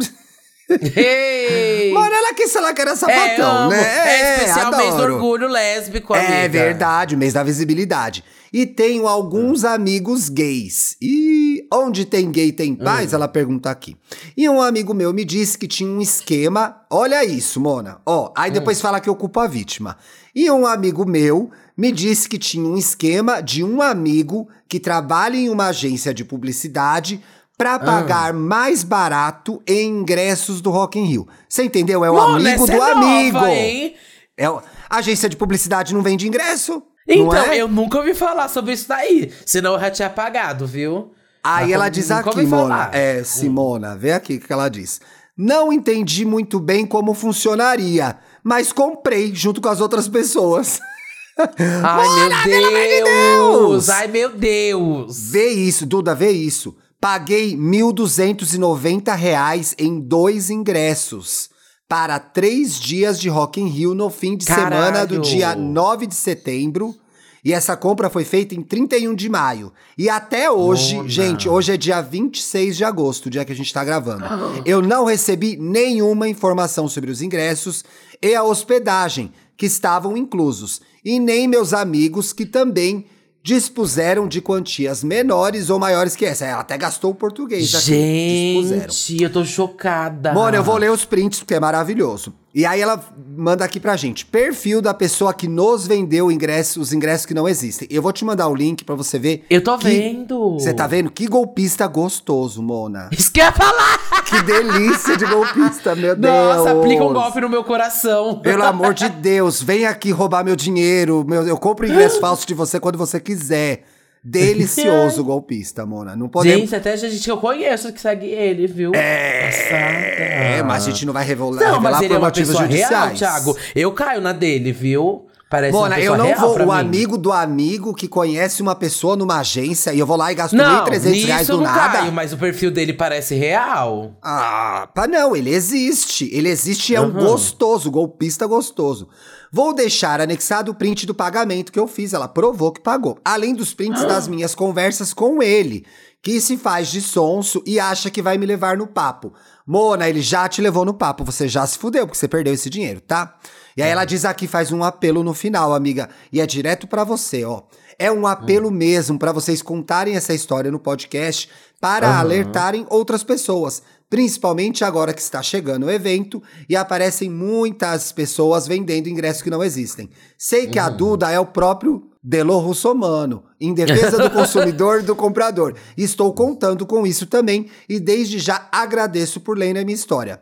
[0.95, 1.93] Ei!
[1.93, 3.69] Mona, ela quis falar que era é, sapatão, amo.
[3.69, 3.83] né?
[3.83, 5.13] É, especial mês do adoro.
[5.13, 6.33] orgulho lésbico, amiga.
[6.33, 8.23] É verdade, o mês da visibilidade.
[8.51, 10.95] E tenho alguns amigos gays.
[11.01, 13.13] E onde tem gay tem paz?
[13.13, 13.95] Ela pergunta aqui.
[14.35, 16.81] E um amigo meu me disse que tinha um esquema.
[16.89, 17.99] Olha isso, Mona.
[18.05, 19.97] Ó, aí depois fala que eu culpo a vítima.
[20.33, 25.35] E um amigo meu me disse que tinha um esquema de um amigo que trabalha
[25.35, 27.21] em uma agência de publicidade
[27.57, 31.27] para pagar mais barato em ingressos do Rock in Rio.
[31.47, 32.03] Você entendeu?
[32.03, 33.45] É o Mona, amigo do é nova, amigo.
[33.45, 33.95] hein?
[34.38, 36.83] É, o- a agência de publicidade não vende ingresso?
[37.07, 37.57] Então, é?
[37.57, 39.31] eu nunca ouvi falar sobre isso daí.
[39.45, 41.11] Senão eu já tinha apagado, viu?
[41.43, 42.89] Aí Mas ela diz aqui, Mona.
[42.91, 44.99] É, Simona, vê aqui o que ela diz.
[45.38, 50.79] Não entendi muito bem como funcionaria, mas comprei junto com as outras pessoas.
[51.83, 53.03] Ai, meu de Deus!
[53.03, 53.89] Deus!
[53.89, 55.29] Ai, meu Deus!
[55.31, 56.75] Vê isso, Duda, vê isso.
[56.99, 61.49] Paguei 1.290 reais em dois ingressos
[61.87, 65.21] para três dias de Rock in Rio no fim de semana do Caralho!
[65.21, 66.95] dia 9 de setembro.
[67.43, 69.71] E essa compra foi feita em 31 de maio.
[69.95, 71.07] E até hoje, Mona.
[71.09, 74.25] gente, hoje é dia 26 de agosto, o dia que a gente tá gravando.
[74.65, 77.85] Eu não recebi nenhuma informação sobre os ingressos
[78.19, 80.81] e a hospedagem, que estavam inclusos.
[81.05, 83.05] E nem meus amigos, que também
[83.43, 86.45] dispuseram de quantias menores ou maiores que essa.
[86.45, 87.85] Ela até gastou o português aqui.
[87.85, 90.33] Gente, eu tô chocada.
[90.33, 92.33] Mano, eu vou ler os prints porque é maravilhoso.
[92.55, 93.03] E aí ela
[93.35, 97.49] manda aqui pra gente, perfil da pessoa que nos vendeu ingresso, os ingressos que não
[97.49, 97.85] existem.
[97.91, 99.45] Eu vou te mandar o link pra você ver.
[99.49, 100.53] Eu tô que- vendo.
[100.53, 101.11] Você tá vendo?
[101.11, 103.09] Que golpista gostoso, Mona.
[103.11, 103.99] Isso que eu ia falar!
[104.23, 106.33] Que delícia de golpista, meu Deus.
[106.55, 108.39] Nossa, aplica um golpe no meu coração.
[108.39, 111.25] Pelo amor de Deus, vem aqui roubar meu dinheiro.
[111.27, 113.83] Meu, eu compro ingresso falso de você quando você quiser.
[114.25, 116.15] Delicioso golpista, Mona.
[116.15, 116.61] Não podemos.
[116.61, 118.91] Gente, até gente que eu conheço que segue ele, viu?
[118.95, 120.63] É, Passada.
[120.65, 122.65] mas a gente não vai revelar, Não, revelar mas ele por é uma motivos pessoa
[122.67, 123.19] real, judiciais.
[123.19, 123.57] Thiago.
[123.75, 125.27] Eu caio na dele, viu?
[125.47, 126.55] Parece Mona, eu não vou.
[126.55, 126.71] O mim.
[126.71, 130.53] amigo do amigo que conhece uma pessoa numa agência e eu vou lá e gasto
[130.55, 131.99] Não, 1.300 nisso reais do não nada.
[131.99, 134.17] caio, mas o perfil dele parece real.
[134.23, 136.27] Ah, pá, não, ele existe.
[136.33, 137.27] Ele existe e é um Aham.
[137.27, 139.07] gostoso, golpista gostoso.
[139.51, 142.13] Vou deixar anexado o print do pagamento que eu fiz.
[142.13, 143.17] Ela provou que pagou.
[143.23, 145.86] Além dos prints das minhas conversas com ele,
[146.21, 149.31] que se faz de sonso e acha que vai me levar no papo.
[149.65, 151.23] Mona, ele já te levou no papo.
[151.23, 153.38] Você já se fudeu, porque você perdeu esse dinheiro, tá?
[153.77, 156.10] E aí ela diz aqui, faz um apelo no final, amiga.
[156.31, 157.63] E é direto pra você, ó.
[157.97, 162.19] É um apelo mesmo pra vocês contarem essa história no podcast para Aham.
[162.19, 163.84] alertarem outras pessoas.
[164.15, 169.62] Principalmente agora que está chegando o evento e aparecem muitas pessoas vendendo ingressos que não
[169.62, 170.10] existem.
[170.38, 175.17] Sei que a Duda é o próprio Delo Russomano, em defesa do consumidor e do
[175.17, 175.75] comprador.
[175.97, 180.39] Estou contando com isso também e desde já agradeço por lerem a minha história.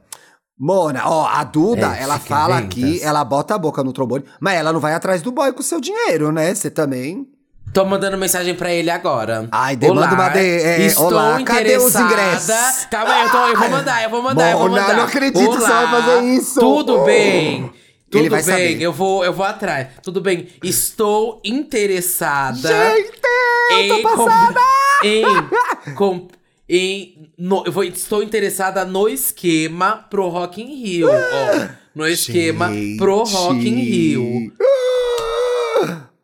[0.56, 4.54] Mona, ó, a Duda, É, ela fala aqui, ela bota a boca no trombone, mas
[4.54, 6.54] ela não vai atrás do boy com seu dinheiro, né?
[6.54, 7.28] Você também.
[7.74, 9.48] Tô mandando mensagem pra ele agora.
[9.52, 12.06] Ai, demanda uma de- é, estou olá, cadê os interessada.
[12.06, 12.86] ingressos?
[12.92, 14.96] Calma aí, eu, tô, eu vou mandar, eu vou mandar, eu vou mandar.
[14.96, 16.60] não acredito que você vai fazer isso.
[16.60, 17.72] Tudo bem.
[18.12, 18.80] Tudo bem, saber.
[18.80, 19.88] eu vou, eu vou atrás.
[20.04, 20.48] Tudo bem.
[20.64, 24.60] Estou interessada Gente, eu tô passada!
[25.04, 26.28] em, com,
[26.70, 31.68] em no- eu vou, estou interessada no esquema pro Rock in Rio, ó.
[31.96, 34.54] No esquema pro Rock in Rio.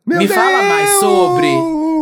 [0.10, 1.00] Meu Me fala mais Deus!
[1.02, 1.48] sobre.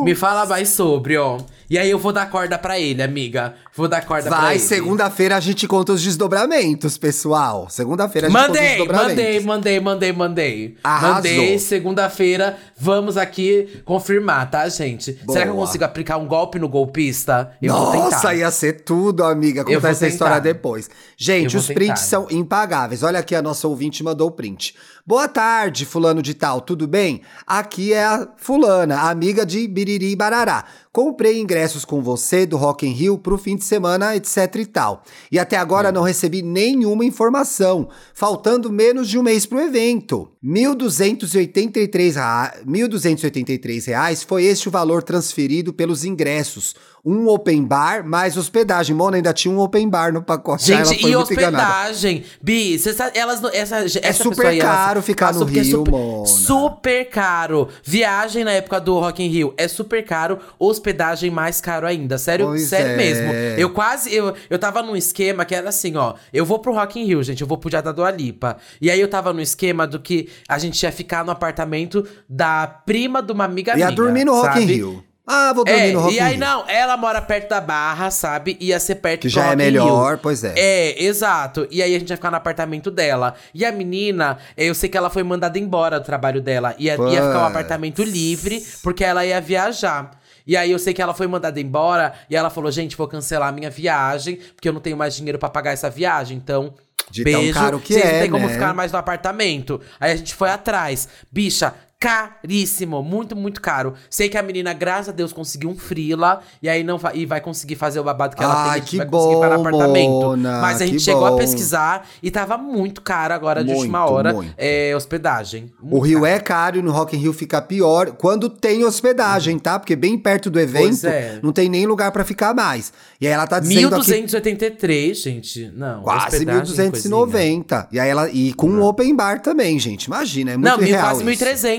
[0.06, 1.38] Me fala mais sobre, ó.
[1.70, 3.56] E aí eu vou dar corda pra ele, amiga.
[3.78, 4.64] Vou dar corda pra Vai, ele.
[4.64, 7.68] segunda-feira a gente conta os desdobramentos, pessoal.
[7.70, 9.14] Segunda-feira a gente conta os Mandei, desdobramentos.
[9.16, 10.78] mandei, mandei, mandei, mandei.
[10.84, 11.14] Arrasou.
[11.16, 15.20] Mandei, segunda-feira, vamos aqui confirmar, tá, gente?
[15.30, 15.66] Será que eu Boa.
[15.68, 17.52] consigo aplicar um golpe no golpista?
[17.62, 19.64] Eu Nossa, ia ser tudo, amiga.
[19.64, 20.08] Contar essa tentar.
[20.14, 20.90] história depois.
[21.16, 21.80] Gente, os tentar.
[21.80, 23.04] prints são impagáveis.
[23.04, 24.74] Olha aqui, a nossa ouvinte mandou o print.
[25.06, 27.22] Boa tarde, fulano de tal, tudo bem?
[27.46, 30.66] Aqui é a fulana, amiga de Biriri Barará.
[30.92, 35.04] Comprei ingressos com você do Rock in Rio pro fim de semana, etc e tal.
[35.32, 40.30] E até agora não recebi nenhuma informação, faltando menos de um mês pro evento.
[40.44, 46.76] R$ 1.283 ra- 1.283 reais foi este o valor transferido pelos ingressos.
[47.10, 48.94] Um open bar mais hospedagem.
[48.94, 50.74] Mona, ainda tinha um open bar no pacote.
[50.74, 51.64] Ah, ela Gente, foi e muito enganada.
[51.64, 52.24] hospedagem?
[52.42, 55.64] Bi, cê sabe, elas, essa, essa super pessoa aí, ela- caro ficar no é Rio,
[55.78, 56.26] super, Mona.
[56.26, 57.70] Super caro.
[57.82, 60.38] Viagem na época do Rock in Rio é super caro.
[60.60, 62.18] Hospedagem mais caro ainda.
[62.18, 62.98] Sério, Pois sério é.
[62.98, 63.32] mesmo.
[63.58, 66.16] Eu quase, eu, eu tava num esquema que era assim, ó.
[66.34, 67.40] Eu vou pro Rock in Rio, gente.
[67.42, 68.58] Eu vou pro Diada do Alipa.
[68.82, 72.68] E aí eu tava no esquema do que a gente ia ficar no apartamento da
[72.68, 73.92] prima de uma amiga Ia minha.
[73.92, 74.74] dormir no Rock in sabe?
[74.74, 75.04] Rio.
[75.30, 78.56] Ah, vou dormir É, no Rock e aí não, ela mora perto da Barra, sabe?
[78.62, 80.20] Ia ser perto Que do já é Rock melhor, Rio.
[80.24, 80.54] pois é.
[80.56, 81.68] É, exato.
[81.70, 83.36] E aí a gente ia ficar no apartamento dela.
[83.54, 86.74] E a menina, eu sei que ela foi mandada embora do trabalho dela.
[86.80, 90.12] Ia, ia ficar um apartamento livre, porque ela ia viajar.
[90.46, 93.50] E aí eu sei que ela foi mandada embora e ela falou: gente, vou cancelar
[93.50, 96.38] a minha viagem, porque eu não tenho mais dinheiro pra pagar essa viagem.
[96.38, 96.74] Então.
[97.10, 98.54] De tão beijo, caro que vocês é, não tem como né?
[98.54, 99.80] ficar mais no apartamento.
[99.98, 101.08] Aí a gente foi atrás.
[101.32, 103.94] Bicha, caríssimo, muito, muito caro.
[104.10, 107.26] Sei que a menina, graças a Deus, conseguiu um frila e aí não vai, e
[107.26, 109.56] vai conseguir fazer o babado que ela Ai, tem, a que vai conseguir ficar no
[109.56, 110.10] bom, apartamento.
[110.10, 111.38] Mona, Mas a gente chegou a bom.
[111.38, 114.54] pesquisar e tava muito caro agora de última Muito, hora muito.
[114.58, 115.72] é, hospedagem.
[115.82, 116.32] O Rio caro.
[116.32, 119.80] é caro e no Rock in Rio fica pior quando tem hospedagem, tá?
[119.80, 121.40] Porque bem perto do evento é.
[121.42, 122.94] não tem nem lugar pra ficar mais.
[123.20, 125.72] E aí ela tá dizendo aqui 1283, gente.
[125.76, 126.84] Não, quase hospedagem, coisinha.
[126.86, 127.88] 1290.
[127.92, 130.06] E aí ela e com um open bar também, gente.
[130.06, 131.26] Imagina, é muito Não, real quase isso.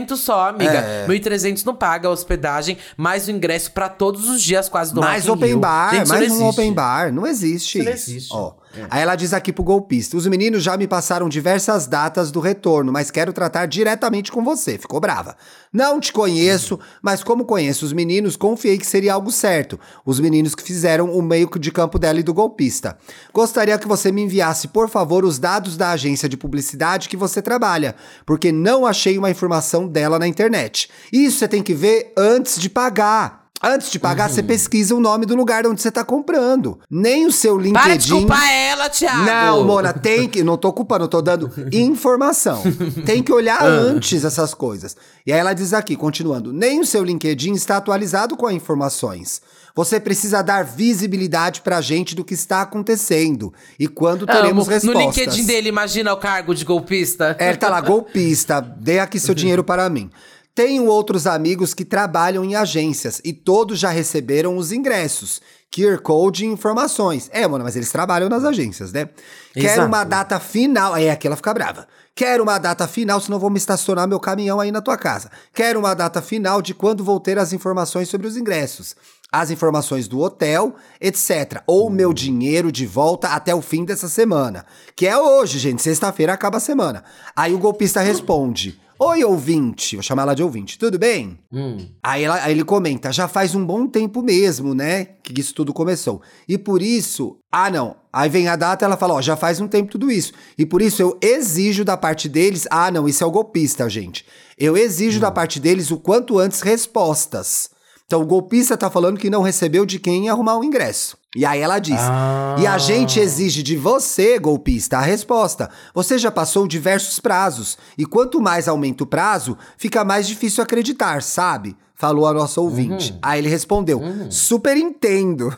[0.09, 0.73] 1.300 só, amiga.
[0.79, 1.07] É.
[1.07, 5.27] 1.300 não paga a hospedagem, mais o ingresso pra todos os dias quase do Mais
[5.27, 6.42] Rock open bar, Gente, mais um existe.
[6.44, 7.12] open bar.
[7.12, 8.29] Não existe Isso não existe.
[8.33, 8.53] Ó.
[8.91, 12.93] Aí ela diz aqui pro golpista: os meninos já me passaram diversas datas do retorno,
[12.93, 14.79] mas quero tratar diretamente com você.
[14.79, 15.37] Ficou brava.
[15.73, 19.79] Não te conheço, mas como conheço os meninos, confiei que seria algo certo.
[20.05, 22.97] Os meninos que fizeram o meio de campo dela e do golpista.
[23.33, 27.43] Gostaria que você me enviasse, por favor, os dados da agência de publicidade que você
[27.43, 30.91] trabalha, porque não achei uma informação dela na internet.
[31.12, 33.48] Isso você tem que ver antes de pagar.
[33.62, 34.35] Antes de pagar, Uhum.
[34.37, 36.79] você pesquisa o nome do lugar onde você tá comprando.
[36.88, 37.73] Nem o seu LinkedIn.
[37.75, 39.25] Para de culpar ela, Thiago!
[39.25, 40.44] Não, Mona, tem que.
[40.44, 42.62] Não tô culpando, eu tô dando informação.
[43.05, 43.66] tem que olhar Ah.
[43.66, 44.97] antes essas coisas.
[45.27, 49.40] E aí ela diz aqui, continuando: nem o seu LinkedIn está atualizado com informações.
[49.75, 54.75] Você precisa dar visibilidade pra gente do que está acontecendo e quando teremos Amo.
[54.75, 54.94] respostas.
[54.94, 57.37] No LinkedIn dele, imagina o cargo de golpista.
[57.38, 60.11] É, tá lá, golpista, dê aqui seu dinheiro para mim.
[60.59, 65.40] Tenho outros amigos que trabalham em agências e todos já receberam os ingressos.
[65.73, 67.31] QR Code e informações.
[67.33, 69.09] É, mano, mas eles trabalham nas agências, né?
[69.55, 69.87] Quero Exato.
[69.87, 70.94] uma data final.
[70.94, 71.87] Aí aqui ela fica brava.
[72.12, 75.31] Quero uma data final, senão vou me estacionar meu caminhão aí na tua casa.
[75.55, 78.97] Quero uma data final de quando vou ter as informações sobre os ingressos.
[79.31, 81.62] As informações do hotel, etc.
[81.68, 84.66] Ou meu dinheiro de volta até o fim dessa semana.
[84.97, 85.83] Que é hoje, gente.
[85.83, 87.05] Sexta-feira acaba a semana.
[87.37, 88.77] Aí o golpista responde.
[89.01, 89.95] Oi, ouvinte.
[89.95, 90.77] Vou chamar ela de ouvinte.
[90.77, 91.39] Tudo bem?
[91.53, 91.77] Hum.
[92.03, 95.05] Aí, ela- aí ele comenta, já faz um bom tempo mesmo, né?
[95.23, 96.21] Que isso tudo começou.
[96.49, 97.39] E por isso.
[97.53, 97.95] Ah, não.
[98.13, 100.33] Aí vem a data ela fala, ó, já faz um tempo tudo isso.
[100.59, 102.67] E por isso eu exijo da parte deles.
[102.71, 104.27] Ah, não, isso é o golpista, gente.
[104.59, 107.71] Eu exijo da parte deles o quanto antes respostas.
[108.05, 111.17] Então o golpista tá falando que não recebeu de quem arrumar o ingresso.
[111.37, 112.57] E aí ela diz: Ah.
[112.59, 115.71] E a gente exige de você, golpista, a resposta.
[115.95, 117.77] Você já passou diversos prazos.
[117.99, 121.77] E quanto mais aumenta o prazo, fica mais difícil acreditar, sabe?
[121.95, 123.12] Falou a nossa ouvinte.
[123.12, 123.19] Uhum.
[123.21, 125.55] Aí ele respondeu: Super entendo.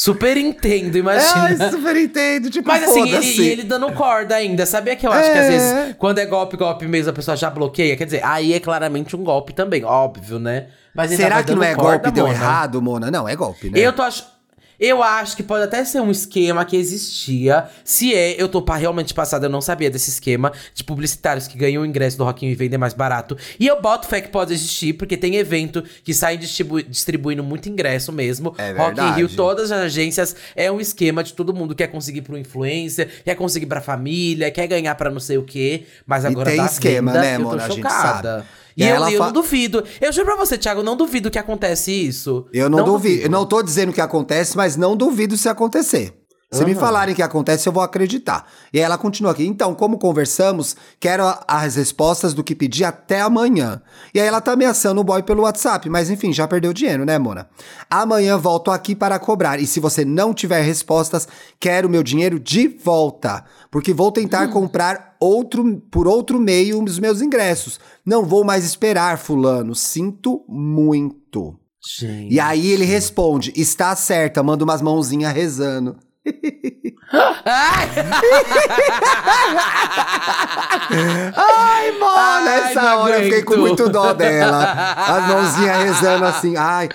[0.00, 1.56] Super entendo, imagina.
[1.60, 2.48] Ai, super entendo.
[2.50, 4.64] Tipo, Mas assim, ele, e ele dando corda ainda.
[4.64, 5.50] Sabia que eu acho que às É.
[5.50, 7.96] vezes, quando é golpe, golpe mesmo, a pessoa já bloqueia?
[7.96, 10.68] Quer dizer, aí é claramente um golpe também, óbvio, né?
[10.94, 12.10] Mas Será que não é corda, golpe?
[12.12, 12.36] Deu Mona.
[12.38, 13.10] errado, Mona?
[13.10, 13.80] Não, é golpe, né?
[13.80, 14.22] Eu tô ach...
[14.78, 17.66] Eu acho que pode até ser um esquema que existia.
[17.84, 21.82] Se é, eu tô realmente passada, eu não sabia desse esquema de publicitários que ganham
[21.82, 23.36] o ingresso do Rock in Rio e vendem mais barato.
[23.58, 27.68] E eu boto fé que pode existir, porque tem evento que sai distribu- distribuindo muito
[27.68, 28.54] ingresso mesmo.
[28.56, 29.12] É Rock in.
[29.14, 33.34] Rio, todas as agências, é um esquema de todo mundo quer conseguir pro influencer, quer
[33.34, 35.86] conseguir pra família, quer ganhar pra não sei o quê.
[36.06, 38.46] Mas E agora tem da esquema, venda, né, eu tô gente chocada.
[38.78, 39.82] E, E eu, eu fa- não duvido.
[40.00, 42.46] Eu juro pra você, Thiago, não duvido que acontece isso.
[42.52, 43.22] Eu não, duvido.
[43.24, 46.12] Eu não tô dizendo que acontece, mas não duvido se acontecer.
[46.50, 46.80] Se me Aham.
[46.80, 48.46] falarem que acontece, eu vou acreditar.
[48.72, 49.46] E aí ela continua aqui.
[49.46, 53.82] Então, como conversamos, quero as respostas do que pedi até amanhã.
[54.14, 57.18] E aí ela tá ameaçando o boy pelo WhatsApp, mas enfim, já perdeu dinheiro, né,
[57.18, 57.50] Mona?
[57.90, 59.60] Amanhã volto aqui para cobrar.
[59.60, 61.28] E se você não tiver respostas,
[61.60, 63.44] quero meu dinheiro de volta.
[63.70, 67.78] Porque vou tentar comprar outro por outro meio os meus ingressos.
[68.06, 69.74] Não vou mais esperar, fulano.
[69.74, 71.58] Sinto muito.
[71.98, 72.32] Gente.
[72.34, 75.96] E aí ele responde: está certa, manda umas mãozinhas rezando.
[77.44, 77.88] Ai!
[81.34, 84.64] Ai, mano, Ai, nessa não hora eu fiquei com muito dó dela.
[84.64, 86.88] As mãozinhas rezando assim, ai,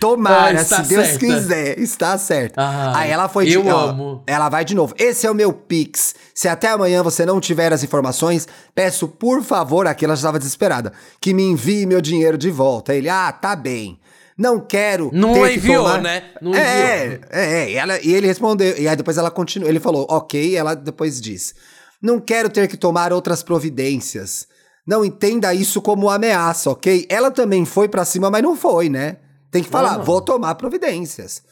[0.00, 1.18] tomara, Ai, se Deus certa.
[1.18, 2.54] quiser, está certo.
[2.58, 4.22] Ai, aí ela foi de amo.
[4.26, 4.94] Ela vai de novo.
[4.98, 6.14] Esse é o meu Pix.
[6.34, 10.38] Se até amanhã você não tiver as informações, peço por favor, aqui ela já estava
[10.38, 12.94] desesperada, que me envie meu dinheiro de volta.
[12.94, 13.99] Ele, ah, tá bem.
[14.40, 15.10] Não quero.
[15.12, 16.24] Não enviou, tomar- né?
[16.40, 17.20] Não é, enviou.
[17.30, 18.74] é, e, ela, e ele respondeu.
[18.78, 19.68] E aí depois ela continua.
[19.68, 21.54] Ele falou, ok, ela depois diz:
[22.00, 24.48] Não quero ter que tomar outras providências.
[24.86, 27.06] Não entenda isso como ameaça, ok?
[27.10, 29.18] Ela também foi pra cima, mas não foi, né?
[29.50, 30.04] Tem que falar, Uhum.
[30.04, 31.42] vou tomar providências.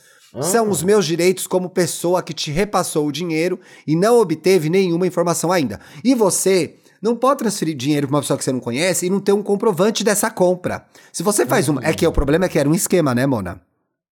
[0.42, 5.06] São os meus direitos como pessoa que te repassou o dinheiro e não obteve nenhuma
[5.06, 5.81] informação ainda.
[6.04, 9.21] E você não pode transferir dinheiro pra uma pessoa que você não conhece e não
[9.21, 10.87] ter um comprovante dessa compra.
[11.13, 11.79] Se você faz um.
[11.81, 13.61] É que o problema é que era um esquema, né, Mona?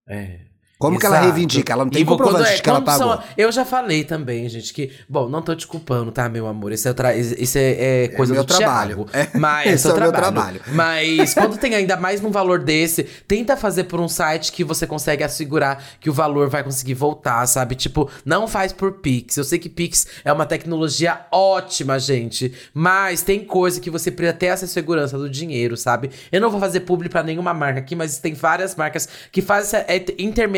[0.09, 0.41] É.
[0.79, 1.33] Como que ela Exato.
[1.33, 1.73] reivindica?
[1.73, 3.15] Ela não tem E comprovante é- de que ela pagou.
[3.15, 4.91] são- eu já falei também, gente, que.
[5.09, 6.71] Bom, não tô te culpando, tá, meu amor?
[6.73, 9.07] Isso é, tra- isso é, é coisa meu do trabalho.
[9.07, 9.31] Thiago.
[9.35, 9.39] É.
[9.39, 10.61] Mas Esse seu é o meu trabalho.
[10.61, 10.77] trabalho.
[10.77, 14.87] Mas quando tem ainda mais num valor desse, tenta fazer por um site que você
[14.87, 17.75] consegue assegurar que o valor vai conseguir voltar, sabe?
[17.75, 19.37] Tipo, não faz por Pix.
[19.39, 22.53] Eu sei que Pix é uma tecnologia ótima, gente.
[22.75, 26.11] Mas tem coisa que você precisa ter essa segurança do dinheiro, sabe?
[26.31, 29.81] Eu não vou fazer publi pra nenhuma marca aqui, mas tem várias marcas que fazem
[29.81, 30.15] essa et-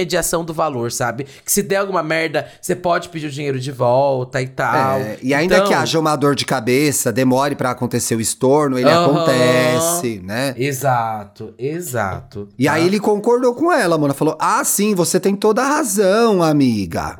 [0.08, 1.26] intermediação do valor, sabe?
[1.44, 4.98] Que se der alguma merda, você pode pedir o dinheiro de volta e tal.
[4.98, 8.78] É, e ainda Então- que haja uma dor de cabeça, demore pra acontecer o estorno,
[8.78, 9.06] ele Aham.
[9.12, 10.54] acontece, né?
[10.56, 12.48] Exato, exato.
[12.58, 12.72] E tá?
[12.72, 14.14] aí ele concordou com ela, mano.
[14.14, 17.18] Falou: Ah, sim, você tem toda a razão, amiga.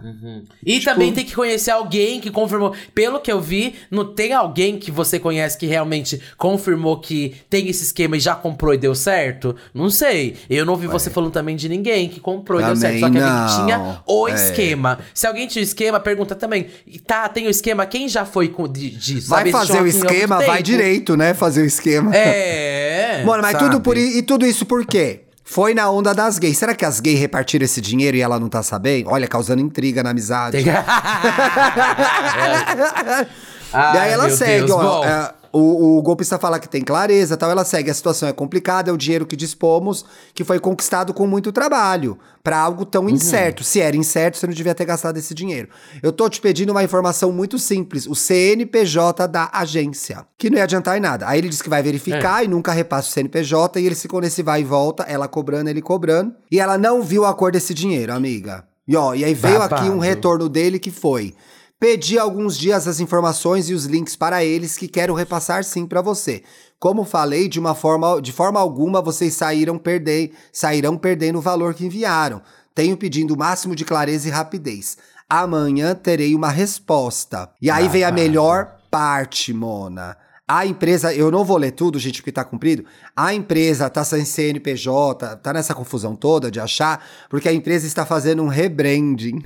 [0.64, 2.72] E Tipo- também tem que conhecer alguém que confirmou.
[2.94, 7.68] Pelo que eu vi, não tem alguém que você conhece que realmente confirmou que tem
[7.68, 9.54] esse esquema e já comprou e deu certo?
[9.74, 10.36] Não sei.
[10.48, 13.00] Eu não vi você falando também de ninguém que comprou e deu certo.
[13.00, 13.64] Só que alguém não.
[13.64, 14.34] tinha o É.
[14.34, 14.98] esquema.
[15.14, 16.66] Se alguém tinha o esquema, pergunta também.
[17.06, 19.28] Tá, tem o esquema, quem já foi com, de, disso?
[19.28, 21.34] Vai fazer o esquema, vai direito, né?
[21.34, 22.14] Fazer o esquema.
[22.14, 23.22] É.
[23.26, 23.64] Mano, mas sabe?
[23.64, 25.22] tudo por e tudo isso por quê?
[25.50, 26.58] Foi na onda das gays.
[26.58, 29.08] Será que as gays repartiram esse dinheiro e ela não tá sabendo?
[29.08, 30.62] Olha, causando intriga na amizade.
[30.62, 30.70] Tem-
[33.72, 34.70] Ai, Daí ela segue, Deus.
[34.80, 35.04] ó.
[35.04, 37.50] É, o, o golpista fala que tem clareza tal.
[37.50, 37.90] Ela segue.
[37.90, 40.04] A situação é complicada, é o dinheiro que dispomos,
[40.34, 42.18] que foi conquistado com muito trabalho.
[42.42, 43.10] Pra algo tão Uhum.
[43.10, 43.62] incerto.
[43.64, 45.68] Se era incerto, você não devia ter gastado esse dinheiro.
[46.02, 50.24] Eu tô te pedindo uma informação muito simples: o CNPJ da agência.
[50.36, 51.26] Que não ia adiantar em nada.
[51.28, 51.82] Aí ele disse que vai É.
[51.82, 53.80] verificar e nunca repassa o CNPJ.
[53.80, 56.32] E ele ficou nesse vai e volta, ela cobrando, ele cobrando.
[56.50, 58.64] E ela não viu a cor desse dinheiro, amiga.
[58.86, 59.98] E ó, e aí veio aqui um Babado.
[60.00, 61.34] retorno dele que foi.
[61.80, 66.02] Pedi alguns dias as informações e os links para eles que quero repassar sim para
[66.02, 66.42] você.
[66.76, 71.74] Como falei, de uma forma, de forma alguma vocês saíram perder, sairão perdendo o valor
[71.74, 72.42] que enviaram.
[72.74, 74.98] Tenho pedindo o máximo de clareza e rapidez.
[75.28, 77.48] Amanhã terei uma resposta.
[77.62, 80.16] E aí vem a melhor parte, Mona.
[80.48, 82.84] A empresa, eu não vou ler tudo, gente, porque tá cumprido.
[83.14, 88.04] A empresa tá sem CNPJ, tá nessa confusão toda de achar, porque a empresa está
[88.04, 89.44] fazendo um rebranding.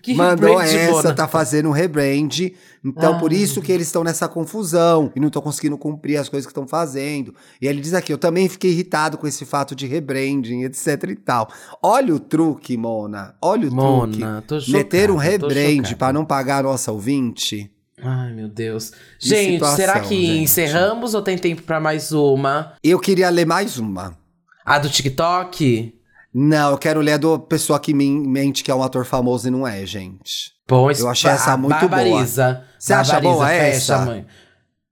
[0.00, 2.50] Que Mandou essa, tá fazendo um rebrand.
[2.84, 3.38] Então, por Ai.
[3.38, 6.66] isso que eles estão nessa confusão e não estão conseguindo cumprir as coisas que estão
[6.66, 7.34] fazendo.
[7.60, 11.16] E ele diz aqui: eu também fiquei irritado com esse fato de rebranding, etc e
[11.16, 11.48] tal.
[11.82, 13.34] Olha o truque, Mona.
[13.42, 14.20] Olha o truque.
[14.20, 15.96] Mona, tô Meter um chocada, rebrand chocada.
[15.96, 17.70] pra não pagar a nossa ouvinte.
[18.02, 18.90] Ai, meu Deus.
[19.18, 20.42] Que Gente, situação, será que gente.
[20.42, 22.74] encerramos ou tem tempo pra mais uma?
[22.84, 24.16] Eu queria ler mais uma.
[24.64, 25.94] A do TikTok?
[26.38, 29.48] Não, eu quero ler a do pessoa que me mente que é um ator famoso
[29.48, 30.52] e não é, gente.
[30.66, 32.62] Pois, Eu achei essa muito barbariza.
[32.78, 33.98] Você acha boa fecha, essa?
[34.04, 34.26] mãe.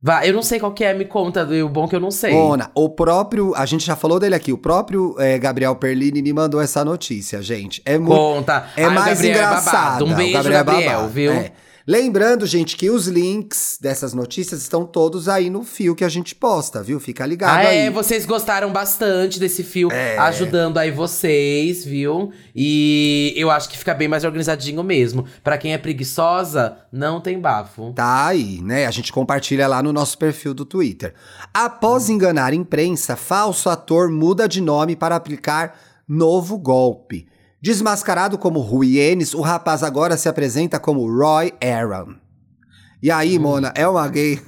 [0.01, 1.45] Vai, eu não sei qual que é, me conta.
[1.45, 2.33] O bom que eu não sei.
[2.33, 3.55] Mona, o próprio.
[3.57, 4.53] A gente já falou dele aqui.
[4.55, 7.83] O próprio eh, Gabriel Perlini me mandou essa notícia, gente.
[7.85, 8.15] É muito.
[8.15, 8.67] Conta.
[8.77, 9.75] É Ai, mais Gabriel é engraçado.
[9.75, 10.05] babado.
[10.07, 11.09] Um beijo, Gabriel, é babado.
[11.09, 11.33] viu?
[11.33, 11.53] É.
[11.87, 16.35] Lembrando, gente, que os links dessas notícias estão todos aí no fio que a gente
[16.35, 16.99] posta, viu?
[16.99, 17.77] Fica ligado Ah, aí.
[17.77, 20.17] é, vocês gostaram bastante desse fio, É.
[20.17, 22.33] ajudando aí vocês, viu?
[22.57, 25.27] E eu acho que fica bem mais organizadinho mesmo.
[25.43, 27.93] Pra quem é preguiçosa, não tem bafo.
[27.95, 28.87] Tá aí, né?
[28.87, 31.13] A gente compartilha lá no nosso perfil do Twitter.
[31.53, 35.79] Após enganar imprensa, falso ator muda de nome para aplicar
[36.09, 37.27] novo golpe.
[37.65, 42.17] Desmascarado como Rui Enes, o rapaz agora se apresenta como Roy Aaron.
[43.03, 44.39] E aí, Mona, é uma gay.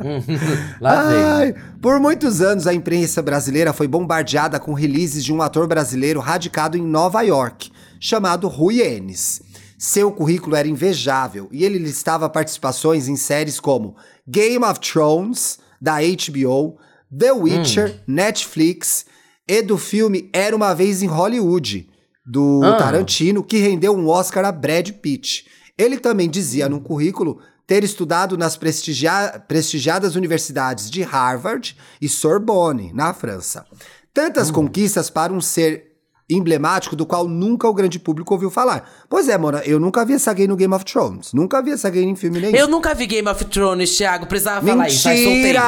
[0.82, 6.20] Ai, por muitos anos, a imprensa brasileira foi bombardeada com releases de um ator brasileiro
[6.20, 7.70] radicado em Nova York,
[8.00, 9.42] chamado Rui Enes.
[9.78, 13.94] Seu currículo era invejável e ele listava participações em séries como
[14.26, 16.78] Game of Thrones, da HBO,
[17.14, 19.04] The Witcher, Netflix
[19.46, 21.91] e do filme Era Uma Vez em Hollywood,
[22.24, 22.76] do Ah.
[22.76, 25.46] Tarantino, que rendeu um Oscar a Brad Pitt.
[25.76, 32.92] Ele também dizia no currículo ter estudado nas prestigia- prestigiadas universidades de Harvard e Sorbonne,
[32.92, 33.64] na França.
[34.12, 34.54] Tantas Hum.
[34.54, 35.90] conquistas para um ser
[36.30, 38.88] emblemático do qual nunca o grande público ouviu falar.
[39.08, 41.32] Pois é, Mona, eu nunca vi essa gay no Game of Thrones.
[41.34, 42.56] Nunca vi essa gay em filme nenhum.
[42.56, 44.26] Eu nunca vi Game of Thrones, Thiago.
[44.26, 45.08] Precisava falar isso.
[45.08, 45.60] Mentira!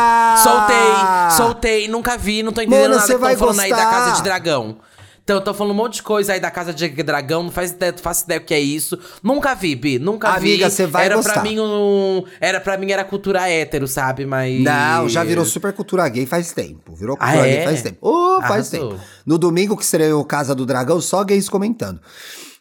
[0.43, 0.77] soltei.
[0.77, 1.89] Soltei, soltei.
[1.89, 3.91] Nunca vi, não tô entendendo Mano, nada que estão falando aí da gostar.
[3.91, 4.77] Casa de Dragão.
[5.25, 7.95] Então, tô falando um monte de coisa aí da Casa de Dragão, não faz ideia,
[7.97, 8.99] faço ideia o que é isso.
[9.22, 10.51] Nunca vi, Bi, nunca vi.
[10.53, 11.33] Amiga, você vai era gostar.
[11.33, 14.27] Pra mim um, era para mim era cultura hétero, sabe?
[14.27, 16.95] Mas Não, já virou super cultura gay faz tempo.
[16.95, 17.57] Virou Ah, cultura é?
[17.57, 17.97] gay faz tempo.
[18.03, 18.91] Oh, faz Arrasou.
[18.91, 19.01] tempo.
[19.25, 22.01] No domingo que estreou Casa do Dragão, só gays comentando.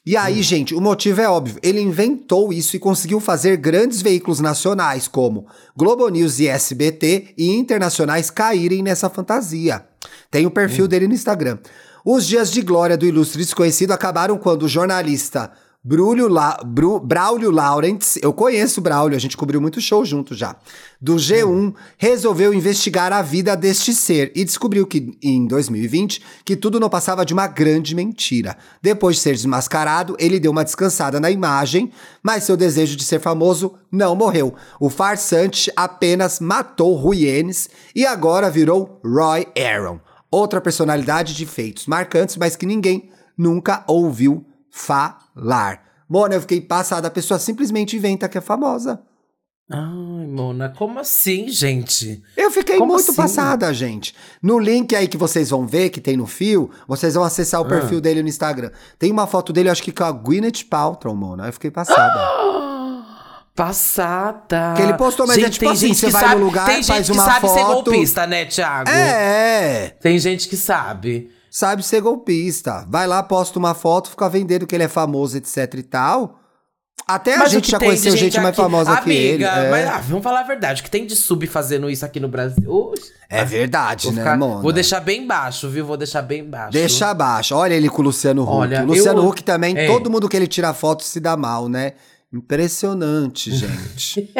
[0.05, 0.43] E aí, Hum.
[0.43, 1.57] gente, o motivo é óbvio.
[1.61, 7.51] Ele inventou isso e conseguiu fazer grandes veículos nacionais como Globo News e SBT e
[7.51, 9.83] internacionais caírem nessa fantasia.
[10.31, 10.51] Tem o Hum.
[10.51, 11.57] perfil dele no Instagram.
[12.05, 15.51] Os dias de glória do ilustre desconhecido acabaram quando o jornalista
[15.85, 20.33] Brulio La, Bru, Braulio Laurents, eu conheço o Braulio, a gente cobriu muito show junto
[20.33, 20.55] já,
[20.99, 26.79] do G1, resolveu investigar a vida deste ser e descobriu que, em 2020, que tudo
[26.79, 28.57] não passava de uma grande mentira.
[28.81, 31.91] Depois de ser desmascarado, ele deu uma descansada na imagem,
[32.21, 34.55] mas seu desejo de ser famoso não morreu.
[34.79, 39.99] O farsante apenas matou Ruyenes e agora virou Roy Aaron,
[40.35, 45.81] outra personalidade de feitos marcantes, mas que ninguém nunca ouviu falar.
[46.09, 47.07] Mona, eu fiquei passada.
[47.07, 49.01] A pessoa simplesmente inventa que é famosa.
[49.71, 52.21] Ai, Mona, como assim, gente?
[52.35, 53.15] Eu fiquei Como muito assim?
[53.15, 54.13] passada, gente.
[54.41, 57.63] No link aí que vocês vão ver, que tem no fio, vocês vão acessar Ah.
[57.63, 58.71] o perfil dele no Instagram.
[58.99, 61.47] Tem uma foto dele, acho que com a Gwyneth Paltrow, Mona.
[61.47, 62.19] Eu fiquei passada.
[63.55, 64.73] Passada.
[64.75, 66.83] Que ele postou, mas é tipo tem assim, gente você vai sabe, no lugar, tem
[66.83, 67.91] faz gente uma que sabe ser foto.
[67.91, 68.89] golpista, né, Thiago?
[68.89, 69.95] é!
[70.01, 71.29] Tem gente que sabe.
[71.51, 72.85] Sabe ser golpista.
[72.89, 76.39] Vai lá, posta uma foto, fica vendendo que ele é famoso, etc e tal.
[77.05, 79.43] Até a Mas o gente já tem conheceu gente, mais aqui- famosa Amiga, que ele.
[79.43, 82.17] É, mas ah, vamos falar a verdade, o que tem de sub fazendo isso aqui
[82.19, 82.93] no Brasil?
[83.29, 84.61] É verdade, vou, né, ficar- Mona?
[84.61, 85.85] vou deixar bem baixo, viu?
[85.85, 86.71] Vou deixar bem baixo.
[86.71, 87.55] Deixa abaixo.
[87.55, 88.51] Olha ele com o Luciano Huck.
[88.53, 89.85] Olha, o Luciano eu- Huck também, É.
[89.87, 91.91] todo mundo que ele tira foto se dá mal, né?
[92.33, 94.29] Impressionante, gente.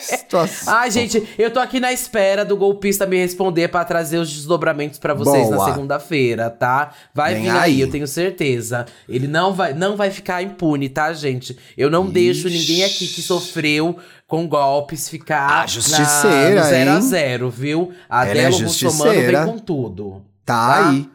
[0.00, 0.72] Situação.
[0.74, 4.98] Ai, gente, eu tô aqui na espera do golpista me responder pra trazer os desdobramentos
[4.98, 5.56] pra vocês Boa.
[5.66, 6.92] na segunda-feira, tá?
[7.14, 7.58] Vai Vem vir aí.
[7.58, 7.80] aí.
[7.80, 8.86] eu tenho certeza.
[9.08, 11.56] Ele não vai, não vai ficar impune, tá, gente?
[11.76, 12.58] Eu não deixo Ixi.
[12.58, 13.96] ninguém aqui que sofreu
[14.26, 17.02] com golpes ficar Ah, justiceira, na, no zero a hein?
[17.02, 17.92] zero, viu?
[18.08, 20.22] A Ela é Delo Russomano vem com tudo.
[20.44, 21.08] Tá aí.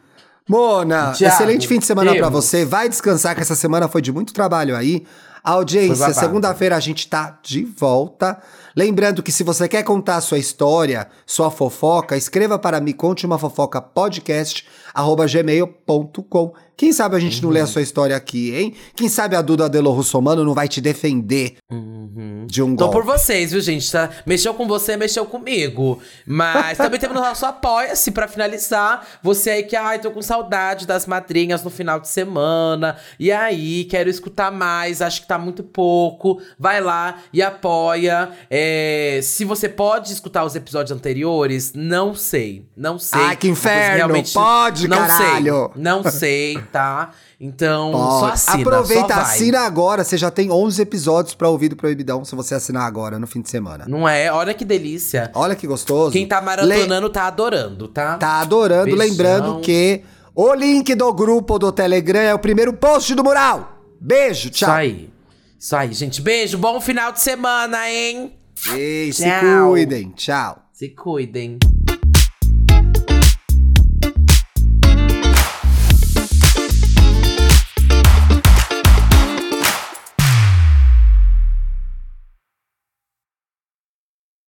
[0.48, 2.44] Mona, Thiago, excelente fim de semana pra temos.
[2.44, 2.64] você.
[2.64, 5.04] Vai descansar, que essa semana foi de muito trabalho aí.
[5.42, 8.38] Audiência, segunda-feira a gente tá de volta.
[8.76, 13.26] Lembrando que se você quer contar a sua história, sua fofoca, escreva para me conte
[13.26, 16.52] uma fofoca podcast arroba gmail.com.
[16.78, 17.54] Quem sabe a gente não Uhum.
[17.54, 18.72] lê a sua história aqui, hein?
[18.94, 22.46] Quem sabe a Duda Delo Russomano não vai te defender Uhum.
[22.46, 22.92] de um Tô golpe.
[22.98, 23.90] por vocês, viu, gente?
[23.90, 24.08] Tá?
[24.24, 26.00] Mexeu com você, mexeu comigo.
[26.24, 29.04] Mas também temos o nosso Apoia-se pra finalizar.
[29.24, 32.96] Você aí que, ai, tô com saudade das madrinhas no final de semana.
[33.18, 36.40] E aí, quero escutar mais, acho que tá muito pouco.
[36.56, 38.30] Vai lá e apoia.
[38.48, 42.66] É, se você pode escutar os episódios anteriores, não sei.
[42.76, 43.20] Não sei.
[43.20, 43.96] Ai, que inferno!
[43.96, 45.70] realmente- Pode, não caralho!
[45.74, 47.10] Sei, não sei, tá?
[47.40, 50.04] Então, só assina, Aproveita, só assina agora.
[50.04, 53.40] Você já tem 11 episódios pra ouvir do Proibidão se você assinar agora, no fim
[53.40, 53.84] de semana.
[53.88, 54.32] Não é?
[54.32, 55.30] Olha que delícia.
[55.34, 56.12] Olha que gostoso.
[56.12, 58.16] Quem tá maratonando tá adorando, tá?
[58.16, 59.06] Tá adorando, Beijão.
[59.06, 60.02] lembrando que
[60.34, 63.82] o link do grupo do Telegram é o primeiro post do mural.
[64.00, 64.70] Beijo, Isso tchau.
[64.70, 65.10] aí.
[65.58, 66.22] Isso aí, gente.
[66.22, 68.34] Beijo, bom final de semana, hein?
[68.72, 69.24] Ei, se
[69.68, 70.58] cuidem, tchau.
[70.72, 71.58] Se cuidem.